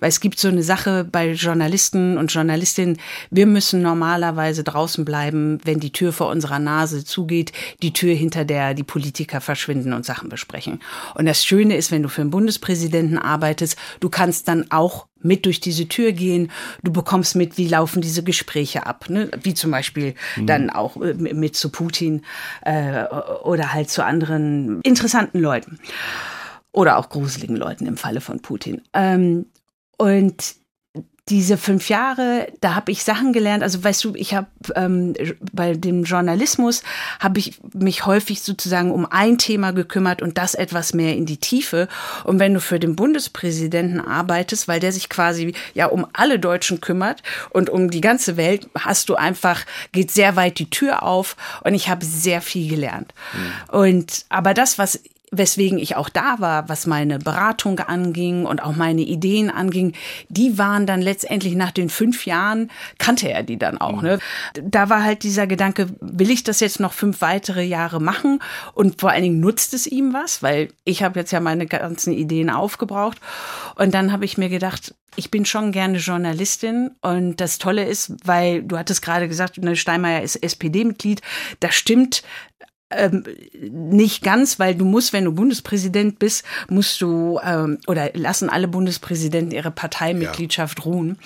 [0.00, 2.98] weil es gibt so eine Sache bei Journalisten und Journalistinnen,
[3.30, 7.52] wir müssen normalerweise draußen bleiben, wenn die Tür vor unserer Nase zugeht,
[7.82, 10.80] die Tür hinter der die Politiker verschwinden und Sachen besprechen.
[11.14, 15.46] Und das Schöne ist, wenn du für einen Bundespräsidenten arbeitest, du kannst dann auch mit
[15.46, 16.50] durch diese Tür gehen.
[16.82, 19.08] Du bekommst mit, wie laufen diese Gespräche ab.
[19.08, 19.30] Ne?
[19.42, 22.22] Wie zum Beispiel dann auch äh, mit zu Putin
[22.62, 23.04] äh,
[23.42, 25.78] oder halt zu anderen interessanten Leuten.
[26.74, 28.82] Oder auch gruseligen Leuten im Falle von Putin.
[28.92, 29.46] Ähm,
[29.96, 30.56] und
[31.30, 33.62] diese fünf Jahre, da habe ich Sachen gelernt.
[33.62, 35.14] Also weißt du, ich habe ähm,
[35.52, 36.82] bei dem Journalismus
[37.18, 41.38] habe ich mich häufig sozusagen um ein Thema gekümmert und das etwas mehr in die
[41.38, 41.88] Tiefe.
[42.24, 46.82] Und wenn du für den Bundespräsidenten arbeitest, weil der sich quasi ja um alle Deutschen
[46.82, 51.36] kümmert und um die ganze Welt, hast du einfach geht sehr weit die Tür auf
[51.62, 53.14] und ich habe sehr viel gelernt.
[53.68, 55.00] Und aber das, was
[55.36, 59.92] weswegen ich auch da war, was meine Beratung anging und auch meine Ideen anging,
[60.28, 64.02] die waren dann letztendlich nach den fünf Jahren, kannte er die dann auch.
[64.02, 64.18] Ne?
[64.54, 68.40] Da war halt dieser Gedanke, will ich das jetzt noch fünf weitere Jahre machen
[68.74, 72.12] und vor allen Dingen nutzt es ihm was, weil ich habe jetzt ja meine ganzen
[72.12, 73.18] Ideen aufgebraucht
[73.76, 78.14] und dann habe ich mir gedacht, ich bin schon gerne Journalistin und das Tolle ist,
[78.24, 81.22] weil du hattest gerade gesagt, ne, Steinmeier ist SPD-Mitglied,
[81.60, 82.22] das stimmt
[82.90, 83.24] ähm,
[83.60, 88.68] nicht ganz, weil du musst, wenn du Bundespräsident bist, musst du ähm, oder lassen alle
[88.68, 91.18] Bundespräsidenten ihre Parteimitgliedschaft ruhen.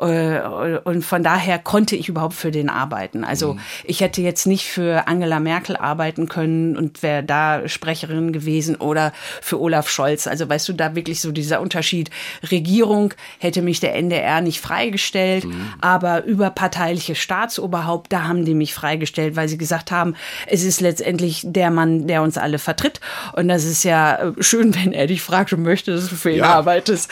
[0.00, 0.40] Äh,
[0.84, 3.22] und von daher konnte ich überhaupt für den arbeiten.
[3.22, 8.76] Also ich hätte jetzt nicht für Angela Merkel arbeiten können und wäre da Sprecherin gewesen
[8.76, 10.26] oder für Olaf Scholz.
[10.26, 12.10] Also weißt du, da wirklich so dieser Unterschied.
[12.50, 15.46] Regierung hätte mich der NDR nicht freigestellt,
[15.80, 20.14] aber überparteiliche Staatsoberhaupt, da haben die mich freigestellt, weil sie gesagt haben,
[20.46, 23.00] es ist letztendlich der Mann, der uns alle vertritt.
[23.34, 26.30] Und das ist ja äh, schön, wenn er dich fragt und möchte, dass du für
[26.30, 26.54] ihn Ja.
[26.54, 27.10] arbeitest.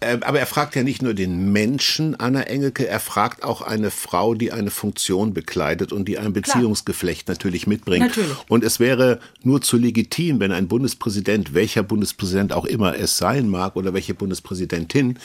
[0.00, 3.90] Äh, Aber er fragt ja nicht nur den Menschen, Anna Engelke, er fragt auch eine
[3.90, 8.06] Frau, die eine Funktion bekleidet und die ein Beziehungsgeflecht natürlich mitbringt.
[8.06, 8.36] Natürlich.
[8.48, 13.48] Und es wäre nur zu legitim, wenn ein Bundespräsident, welcher Bundespräsident auch immer es sein
[13.48, 15.18] mag oder welche Bundespräsidentin,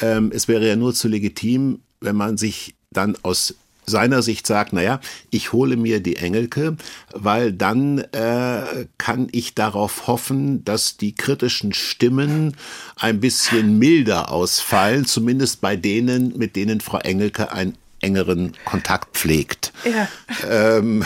[0.00, 3.54] ähm, es wäre ja nur zu legitim, wenn man sich dann aus
[3.90, 6.76] seiner Sicht sagt, naja, ich hole mir die Engelke,
[7.12, 12.56] weil dann äh, kann ich darauf hoffen, dass die kritischen Stimmen
[12.96, 19.72] ein bisschen milder ausfallen, zumindest bei denen, mit denen Frau Engelke einen engeren Kontakt pflegt.
[19.84, 20.08] Ja.
[20.48, 21.04] Ähm,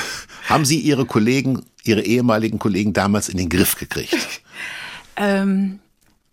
[0.49, 4.43] haben Sie Ihre Kollegen, Ihre ehemaligen Kollegen damals in den Griff gekriegt?
[5.16, 5.80] ähm,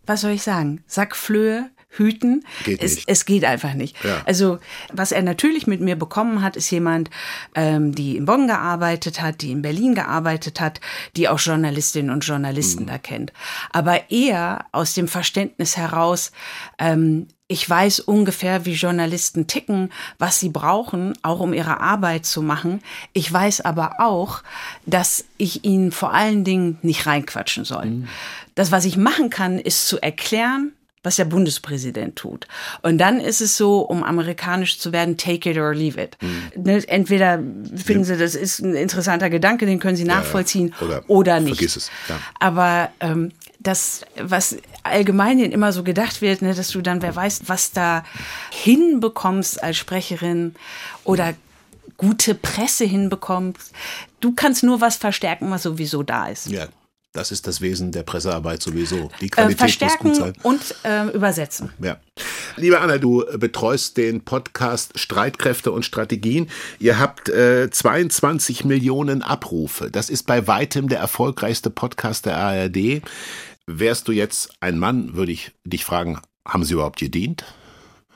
[0.05, 0.83] was soll ich sagen?
[0.87, 2.45] Sackflöhe, hüten.
[2.63, 3.09] Geht es, nicht.
[3.09, 4.01] es geht einfach nicht.
[4.03, 4.21] Ja.
[4.25, 4.59] Also,
[4.93, 7.09] was er natürlich mit mir bekommen hat, ist jemand,
[7.53, 10.79] ähm, die in Bonn gearbeitet hat, die in Berlin gearbeitet hat,
[11.15, 13.33] die auch Journalistinnen und Journalisten da kennt.
[13.71, 16.31] Aber eher aus dem Verständnis heraus,
[16.79, 22.41] ähm, ich weiß ungefähr, wie Journalisten ticken, was sie brauchen, auch um ihre Arbeit zu
[22.41, 22.81] machen.
[23.11, 24.41] Ich weiß aber auch,
[24.85, 28.07] dass ich ihnen vor allen Dingen nicht reinquatschen soll.
[28.55, 30.71] Das, was ich machen kann, ist zu erklären,
[31.03, 32.47] was der Bundespräsident tut.
[32.83, 36.17] Und dann ist es so, um amerikanisch zu werden, take it or leave it.
[36.55, 37.39] Ne, Entweder
[37.75, 41.55] finden Sie, das ist ein interessanter Gedanke, den können Sie nachvollziehen Oder oder, nicht.
[41.57, 42.19] vergiss es, ja.
[42.39, 47.41] Aber ähm, das, was allgemein immer so gedacht wird, ne, dass du dann, wer weiß,
[47.47, 48.03] was da
[48.51, 50.55] hinbekommst als Sprecherin
[51.03, 51.33] oder
[51.97, 53.73] gute Presse hinbekommst.
[54.19, 56.49] Du kannst nur was verstärken, was sowieso da ist.
[56.49, 56.67] Ja,
[57.13, 59.09] das ist das Wesen der Pressearbeit sowieso.
[59.19, 60.33] Die Äh, Qualität muss verstärken gut sein.
[60.43, 61.71] und äh, übersetzen.
[61.81, 61.97] Ja.
[62.55, 66.49] Liebe Anna, du betreust den Podcast Streitkräfte und Strategien.
[66.79, 69.91] Ihr habt äh, 22 Millionen Abrufe.
[69.91, 73.01] Das ist bei weitem der erfolgreichste Podcast der ARD.
[73.67, 77.43] Wärst du jetzt ein Mann, würde ich dich fragen, haben sie überhaupt gedient?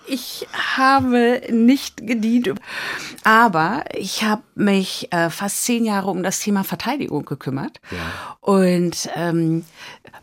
[0.08, 0.47] Ich
[0.78, 2.51] habe nicht gedient,
[3.24, 7.80] aber ich habe mich äh, fast zehn Jahre um das Thema Verteidigung gekümmert.
[8.41, 9.66] Und ähm,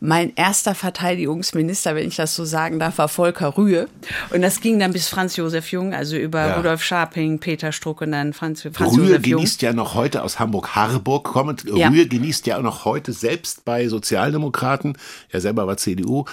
[0.00, 3.88] mein erster Verteidigungsminister, wenn ich das so sagen darf, war Volker Rühe.
[4.30, 6.56] Und das ging dann bis Franz Josef Jung, also über Ja.
[6.56, 9.38] Rudolf Scharping, Peter Struck und dann Franz, Franz Rühe Josef Jung.
[9.40, 11.64] genießt ja noch heute aus Hamburg-Harburg kommend.
[11.64, 11.88] Ja.
[11.88, 14.96] Rühe genießt ja auch noch heute selbst bei Sozialdemokraten,
[15.30, 16.24] er selber war CDU,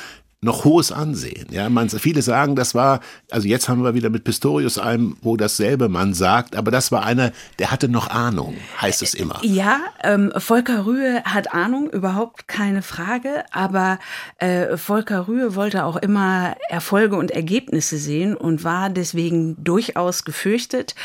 [0.42, 1.48] noch hohes Ansehen.
[1.52, 5.36] Ja, man, viele sagen, das war, also jetzt haben wir wieder mit Pistorius einem, wo
[5.36, 9.40] dasselbe man sagt, aber das war einer, der hatte noch Ahnung, heißt es immer.
[9.44, 13.44] Ja, ähm, Volker Rühe hat Ahnung, überhaupt keine Frage.
[13.52, 14.00] Aber
[14.38, 20.96] äh, Volker Rühe wollte auch immer Erfolge und Ergebnisse sehen und war deswegen durchaus gefürchtet.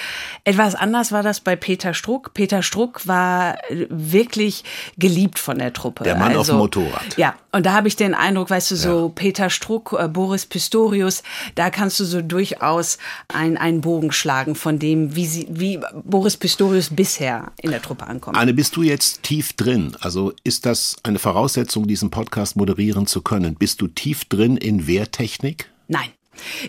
[0.44, 2.34] Etwas anders war das bei Peter Struck.
[2.34, 3.58] Peter Struck war
[3.88, 4.62] wirklich
[4.96, 6.04] geliebt von der Truppe.
[6.04, 7.16] Also, Der Mann auf dem Motorrad.
[7.16, 11.22] Ja, und da habe ich den Eindruck, weißt du, so Peter Struck, äh, Boris Pistorius,
[11.54, 12.98] da kannst du so durchaus
[13.28, 18.08] ein, einen Bogen schlagen von dem, wie, sie, wie Boris Pistorius bisher in der Truppe
[18.08, 18.36] ankommt.
[18.36, 19.96] Anne, bist du jetzt tief drin?
[20.00, 23.54] Also ist das eine Voraussetzung, diesen Podcast moderieren zu können?
[23.54, 25.70] Bist du tief drin in Wehrtechnik?
[25.86, 26.10] Nein.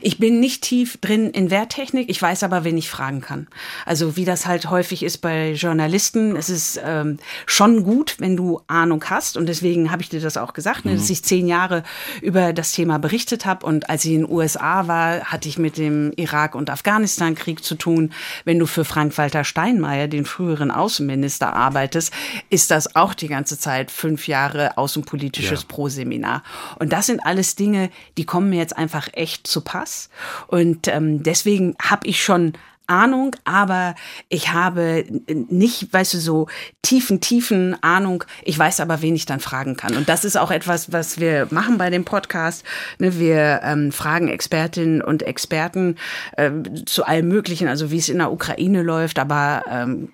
[0.01, 3.47] Ich bin nicht tief drin in Wehrtechnik, ich weiß aber, wen ich fragen kann.
[3.85, 8.61] Also wie das halt häufig ist bei Journalisten, es ist ähm, schon gut, wenn du
[8.67, 11.83] Ahnung hast und deswegen habe ich dir das auch gesagt, ne, dass ich zehn Jahre
[12.21, 15.77] über das Thema berichtet habe und als ich in den USA war, hatte ich mit
[15.77, 18.11] dem Irak- und Afghanistan-Krieg zu tun.
[18.43, 22.13] Wenn du für Frank-Walter Steinmeier, den früheren Außenminister, arbeitest,
[22.49, 25.65] ist das auch die ganze Zeit fünf Jahre außenpolitisches Ja.
[25.67, 26.43] Pro-Seminar.
[26.79, 30.09] Und das sind alles Dinge, die kommen mir jetzt einfach echt zu Pass.
[30.47, 32.53] Und ähm, deswegen habe ich schon
[32.87, 33.95] Ahnung, aber
[34.29, 36.47] ich habe nicht, weißt du, so
[36.81, 38.23] tiefen, tiefen Ahnung.
[38.43, 39.95] Ich weiß aber, wen ich dann fragen kann.
[39.95, 42.63] Und das ist auch etwas, was wir machen bei dem Podcast.
[42.99, 45.95] Ne, Wir ähm, fragen Expertinnen und Experten
[46.37, 50.09] ähm, zu allem Möglichen, also wie es in der Ukraine läuft, aber ähm,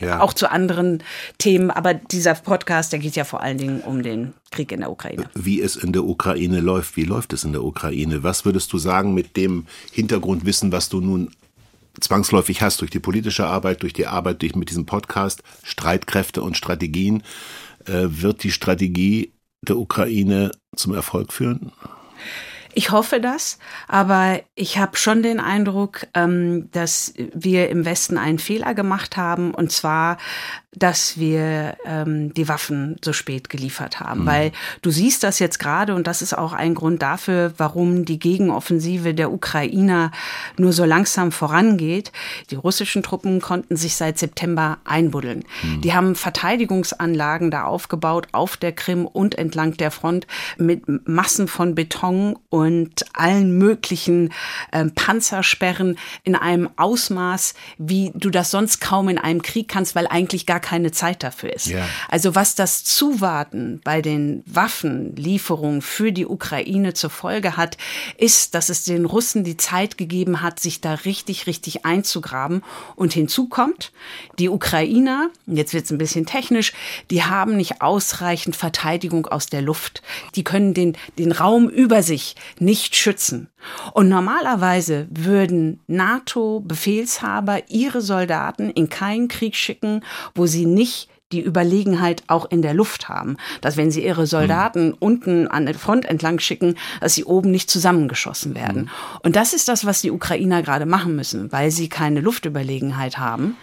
[0.00, 0.20] Ja.
[0.20, 1.02] auch zu anderen
[1.38, 1.70] Themen.
[1.70, 5.24] Aber dieser Podcast, der geht ja vor allen Dingen um den Krieg in der Ukraine.
[5.34, 6.96] Wie es in der Ukraine läuft.
[6.96, 8.22] Wie läuft es in der Ukraine?
[8.22, 11.30] Was würdest du sagen mit dem Hintergrundwissen, was du nun
[12.00, 16.56] zwangsläufig hast durch die politische Arbeit, durch die Arbeit durch, mit diesem Podcast, Streitkräfte und
[16.56, 17.22] Strategien?
[17.86, 19.32] Äh, wird die Strategie
[19.66, 21.72] der Ukraine zum Erfolg führen?
[22.74, 28.38] Ich hoffe das, aber ich habe schon den Eindruck, ähm, dass wir im Westen einen
[28.38, 30.16] Fehler gemacht haben, und zwar,
[30.74, 34.24] dass wir ähm, die Waffen so spät geliefert haben.
[34.24, 38.18] Weil du siehst das jetzt gerade, und das ist auch ein Grund dafür, warum die
[38.18, 40.10] Gegenoffensive der Ukrainer
[40.56, 42.10] nur so langsam vorangeht.
[42.50, 45.44] Die russischen Truppen konnten sich seit September einbuddeln.
[45.84, 51.74] Die haben Verteidigungsanlagen da aufgebaut auf der Krim und entlang der Front mit Massen von
[51.74, 54.32] Beton und allen möglichen
[54.72, 60.06] ähm, Panzersperren in einem Ausmaß, wie du das sonst kaum in einem Krieg kannst, weil
[60.06, 61.66] eigentlich gar keine Zeit dafür ist.
[61.66, 61.86] Ja.
[62.08, 67.76] Also was das Zuwarten bei den Waffenlieferungen für die Ukraine zur Folge hat,
[68.16, 72.62] ist, dass es den Russen die Zeit gegeben hat, sich da richtig, richtig einzugraben.
[72.96, 73.92] Und hinzu kommt,
[74.38, 76.72] die Ukrainer, jetzt wird es ein bisschen technisch,
[77.10, 80.02] die haben nicht ausreichend Verteidigung aus der Luft.
[80.34, 83.48] Die können den, den Raum über sich nicht schützen.
[83.92, 90.02] Und normalerweise würden NATO-Befehlshaber ihre Soldaten in keinen Krieg schicken,
[90.34, 93.36] wo sie nicht die Überlegenheit auch in der Luft haben.
[93.60, 94.96] Dass wenn sie ihre Soldaten mhm.
[94.98, 98.82] unten an der Front entlang schicken, dass sie oben nicht zusammengeschossen werden.
[98.82, 98.90] Mhm.
[99.22, 103.56] Und das ist das, was die Ukrainer gerade machen müssen, weil sie keine Luftüberlegenheit haben.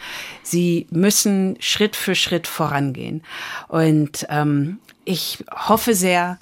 [0.43, 3.21] Sie müssen Schritt für Schritt vorangehen.
[3.67, 6.39] Und ähm, ich hoffe sehr,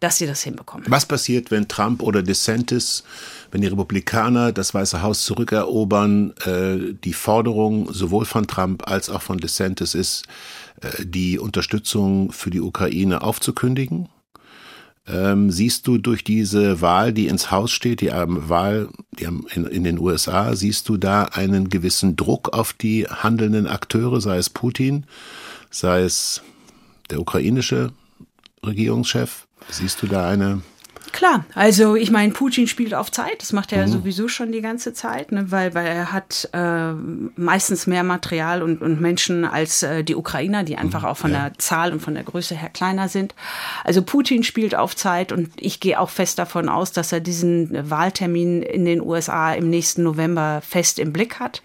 [0.00, 0.86] dass sie das hinbekommen.
[0.88, 3.04] Was passiert, wenn Trump oder DeSantis,
[3.50, 9.22] wenn die Republikaner das Weiße Haus zurückerobern, äh, die Forderung sowohl von Trump als auch
[9.22, 10.24] von DeSantis ist,
[10.82, 14.08] äh, die Unterstützung für die Ukraine aufzukündigen?
[15.08, 18.88] Ähm, siehst du durch diese Wahl, die ins Haus steht, die ähm, Wahl
[19.18, 24.20] die in, in den USA, siehst du da einen gewissen Druck auf die handelnden Akteure,
[24.20, 25.06] sei es Putin,
[25.70, 26.42] sei es
[27.10, 27.92] der ukrainische
[28.64, 29.45] Regierungschef?
[29.68, 30.62] Siehst du da eine
[31.12, 33.92] Klar, also ich meine, Putin spielt auf Zeit, das macht er mhm.
[33.92, 36.92] sowieso schon die ganze Zeit, ne, weil, weil er hat äh,
[37.36, 41.08] meistens mehr Material und, und Menschen als äh, die Ukrainer, die einfach mhm.
[41.08, 41.48] auch von ja.
[41.48, 43.34] der Zahl und von der Größe her kleiner sind.
[43.84, 47.90] Also Putin spielt auf Zeit und ich gehe auch fest davon aus, dass er diesen
[47.90, 51.62] Wahltermin in den USA im nächsten November fest im Blick hat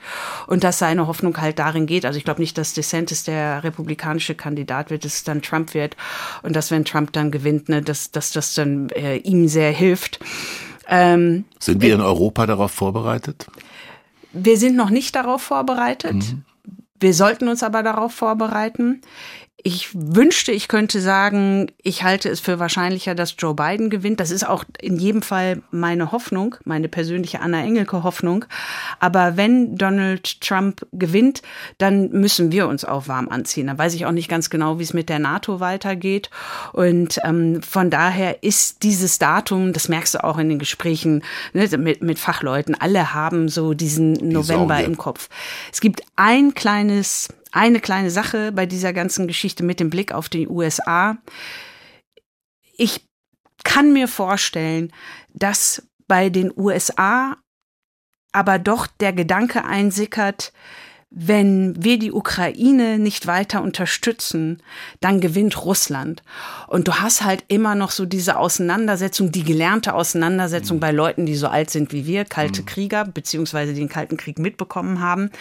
[0.47, 2.05] und dass seine Hoffnung halt darin geht.
[2.05, 5.95] Also ich glaube nicht, dass DeSantis der republikanische Kandidat wird, dass es dann Trump wird
[6.43, 10.19] und dass wenn Trump dann gewinnt, ne, dass, dass das dann äh, ihm sehr hilft.
[10.87, 13.47] Ähm, sind wir in Europa darauf vorbereitet?
[14.33, 16.15] Wir sind noch nicht darauf vorbereitet.
[16.15, 16.43] Mhm.
[16.99, 19.01] Wir sollten uns aber darauf vorbereiten.
[19.63, 24.19] Ich wünschte, ich könnte sagen, ich halte es für wahrscheinlicher, dass Joe Biden gewinnt.
[24.19, 28.45] Das ist auch in jedem Fall meine Hoffnung, meine persönliche Anna Engelke Hoffnung.
[28.99, 31.43] Aber wenn Donald Trump gewinnt,
[31.77, 33.67] dann müssen wir uns auch warm anziehen.
[33.67, 36.31] Da weiß ich auch nicht ganz genau, wie es mit der NATO weitergeht.
[36.73, 41.67] Und ähm, von daher ist dieses Datum, das merkst du auch in den Gesprächen ne,
[41.77, 45.29] mit, mit Fachleuten, alle haben so diesen November Die im Kopf.
[45.71, 50.29] Es gibt ein kleines eine kleine Sache bei dieser ganzen Geschichte mit dem Blick auf
[50.29, 51.17] die USA.
[52.77, 53.07] Ich
[53.63, 54.91] kann mir vorstellen,
[55.29, 57.37] dass bei den USA
[58.31, 60.53] aber doch der Gedanke einsickert,
[61.13, 64.63] wenn wir die Ukraine nicht weiter unterstützen,
[65.01, 66.23] dann gewinnt Russland.
[66.67, 70.79] Und du hast halt immer noch so diese Auseinandersetzung, die gelernte Auseinandersetzung mhm.
[70.79, 72.65] bei Leuten, die so alt sind wie wir, kalte mhm.
[72.65, 75.31] Krieger, beziehungsweise den Kalten Krieg mitbekommen haben,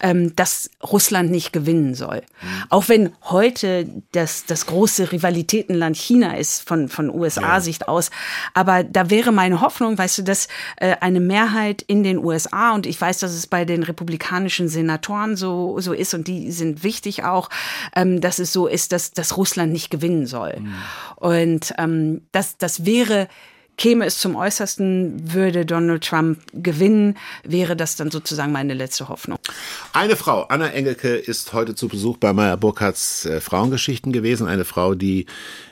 [0.00, 2.22] ähm, dass Russland nicht gewinnen soll.
[2.40, 2.64] Mhm.
[2.70, 7.88] Auch wenn heute das, das große Rivalitätenland China ist, von, von USA-Sicht ja.
[7.88, 8.10] aus.
[8.54, 12.86] Aber da wäre meine Hoffnung, weißt du, dass äh, eine Mehrheit in den USA, und
[12.86, 16.82] ich weiß, dass es bei den republikanischen Senatoren Faktoren so, so ist, und die sind
[16.82, 17.50] wichtig auch,
[17.94, 20.56] ähm, dass es so ist, dass, dass Russland nicht gewinnen soll.
[20.60, 20.74] Mhm.
[21.16, 23.28] Und ähm, das, das wäre
[23.76, 29.38] käme es zum Äußersten, würde Donald Trump gewinnen, wäre das dann sozusagen meine letzte Hoffnung.
[29.92, 34.48] Eine Frau, Anna Engelke, ist heute zu Besuch bei Meyer Burkhardts äh, Frauengeschichten gewesen.
[34.48, 35.26] Eine Frau, die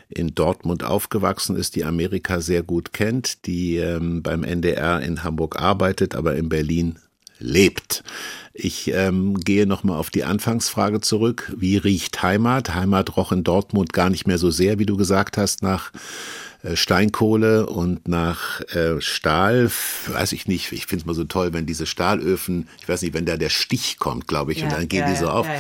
[0.09, 5.61] in Dortmund aufgewachsen ist, die Amerika sehr gut kennt, die ähm, beim NDR in Hamburg
[5.61, 7.01] arbeitet, aber in Berlin
[7.39, 8.03] lebt.
[8.53, 11.53] Ich ähm, gehe nochmal auf die Anfangsfrage zurück.
[11.57, 12.74] Wie riecht Heimat?
[12.74, 15.93] Heimat roch in Dortmund gar nicht mehr so sehr, wie du gesagt hast, nach
[16.62, 19.70] äh, Steinkohle und nach äh, Stahl,
[20.07, 23.14] weiß ich nicht, ich finde es mal so toll, wenn diese Stahlöfen, ich weiß nicht,
[23.14, 25.47] wenn da der Stich kommt, glaube ich, ja, und dann gehen ja, die so auf.
[25.47, 25.55] Ja,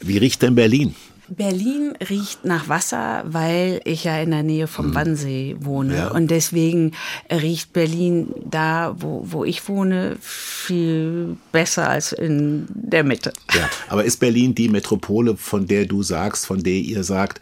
[0.00, 0.94] Wie riecht denn Berlin?
[1.36, 4.94] Berlin riecht nach Wasser, weil ich ja in der Nähe vom hm.
[4.94, 5.96] Wannsee wohne.
[5.96, 6.08] Ja.
[6.08, 6.92] Und deswegen
[7.30, 13.32] riecht Berlin da, wo, wo ich wohne, viel besser als in der Mitte.
[13.54, 17.40] Ja, aber ist Berlin die Metropole, von der du sagst, von der ihr sagt,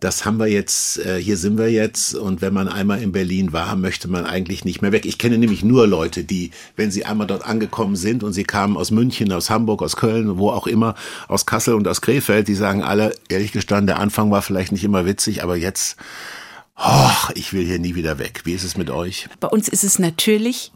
[0.00, 3.52] das haben wir jetzt, äh, hier sind wir jetzt und wenn man einmal in Berlin
[3.52, 5.06] war, möchte man eigentlich nicht mehr weg.
[5.06, 8.76] Ich kenne nämlich nur Leute, die, wenn sie einmal dort angekommen sind und sie kamen
[8.76, 10.94] aus München, aus Hamburg, aus Köln, wo auch immer,
[11.26, 14.84] aus Kassel und aus Krefeld, die sagen alle, ehrlich gestanden, der Anfang war vielleicht nicht
[14.84, 15.96] immer witzig, aber jetzt,
[16.76, 18.42] oh, ich will hier nie wieder weg.
[18.44, 19.28] Wie ist es mit euch?
[19.40, 20.72] Bei uns ist es natürlich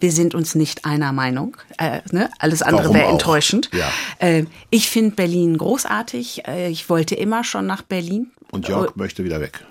[0.00, 1.56] wir sind uns nicht einer Meinung.
[1.78, 2.30] Äh, ne?
[2.38, 3.70] Alles andere wäre enttäuschend.
[3.72, 3.90] Ja.
[4.18, 6.46] Äh, ich finde Berlin großartig.
[6.46, 8.30] Äh, ich wollte immer schon nach Berlin.
[8.50, 8.92] Und Jörg oh.
[8.94, 9.64] möchte wieder weg.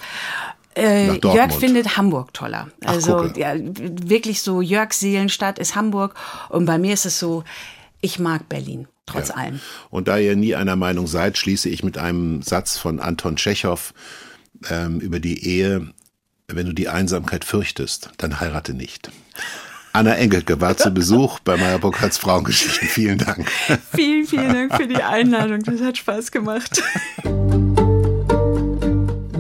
[0.76, 2.68] Äh, Jörg findet Hamburg toller.
[2.84, 6.16] Also Ach, ja, wirklich so Jörgs Seelenstadt ist Hamburg
[6.50, 7.44] und bei mir ist es so,
[8.02, 9.36] ich mag Berlin trotz ja.
[9.36, 9.60] allem.
[9.90, 13.94] Und da ihr nie einer Meinung seid, schließe ich mit einem Satz von Anton Tschechow
[14.70, 15.94] ähm, über die Ehe.
[16.48, 19.10] Wenn du die Einsamkeit fürchtest, dann heirate nicht.
[19.94, 22.88] Anna Engelke war zu Besuch bei Meyer Burkhardts Frauengeschichten.
[22.88, 23.50] Vielen Dank.
[23.96, 25.64] Vielen, vielen Dank für die Einladung.
[25.64, 26.84] Das hat Spaß gemacht.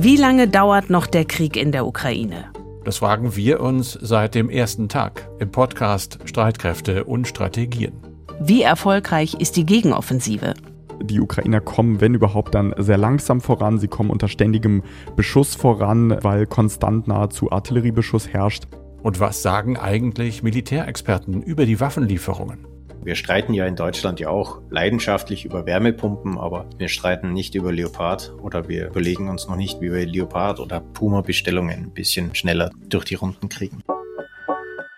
[0.06, 2.52] Wie lange dauert noch der Krieg in der Ukraine?
[2.84, 7.94] Das fragen wir uns seit dem ersten Tag im Podcast Streitkräfte und Strategien.
[8.40, 10.54] Wie erfolgreich ist die Gegenoffensive?
[11.02, 13.80] Die Ukrainer kommen, wenn überhaupt, dann sehr langsam voran.
[13.80, 14.84] Sie kommen unter ständigem
[15.16, 18.66] Beschuss voran, weil konstant nahezu Artilleriebeschuss herrscht.
[19.02, 22.75] Und was sagen eigentlich Militärexperten über die Waffenlieferungen?
[23.06, 27.72] Wir streiten ja in Deutschland ja auch leidenschaftlich über Wärmepumpen, aber wir streiten nicht über
[27.72, 32.72] Leopard oder wir überlegen uns noch nicht, wie wir Leopard oder Puma-Bestellungen ein bisschen schneller
[32.90, 33.84] durch die Runden kriegen.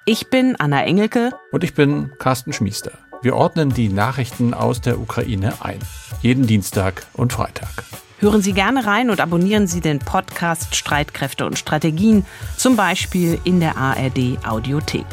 [0.06, 1.32] Ich bin Anna Engelke.
[1.52, 2.94] Und ich bin Carsten Schmiester.
[3.22, 5.80] Wir ordnen die Nachrichten aus der Ukraine ein.
[6.22, 7.84] Jeden Dienstag und Freitag.
[8.20, 13.60] Hören Sie gerne rein und abonnieren Sie den Podcast Streitkräfte und Strategien, zum Beispiel in
[13.60, 15.06] der ARD Audiothek.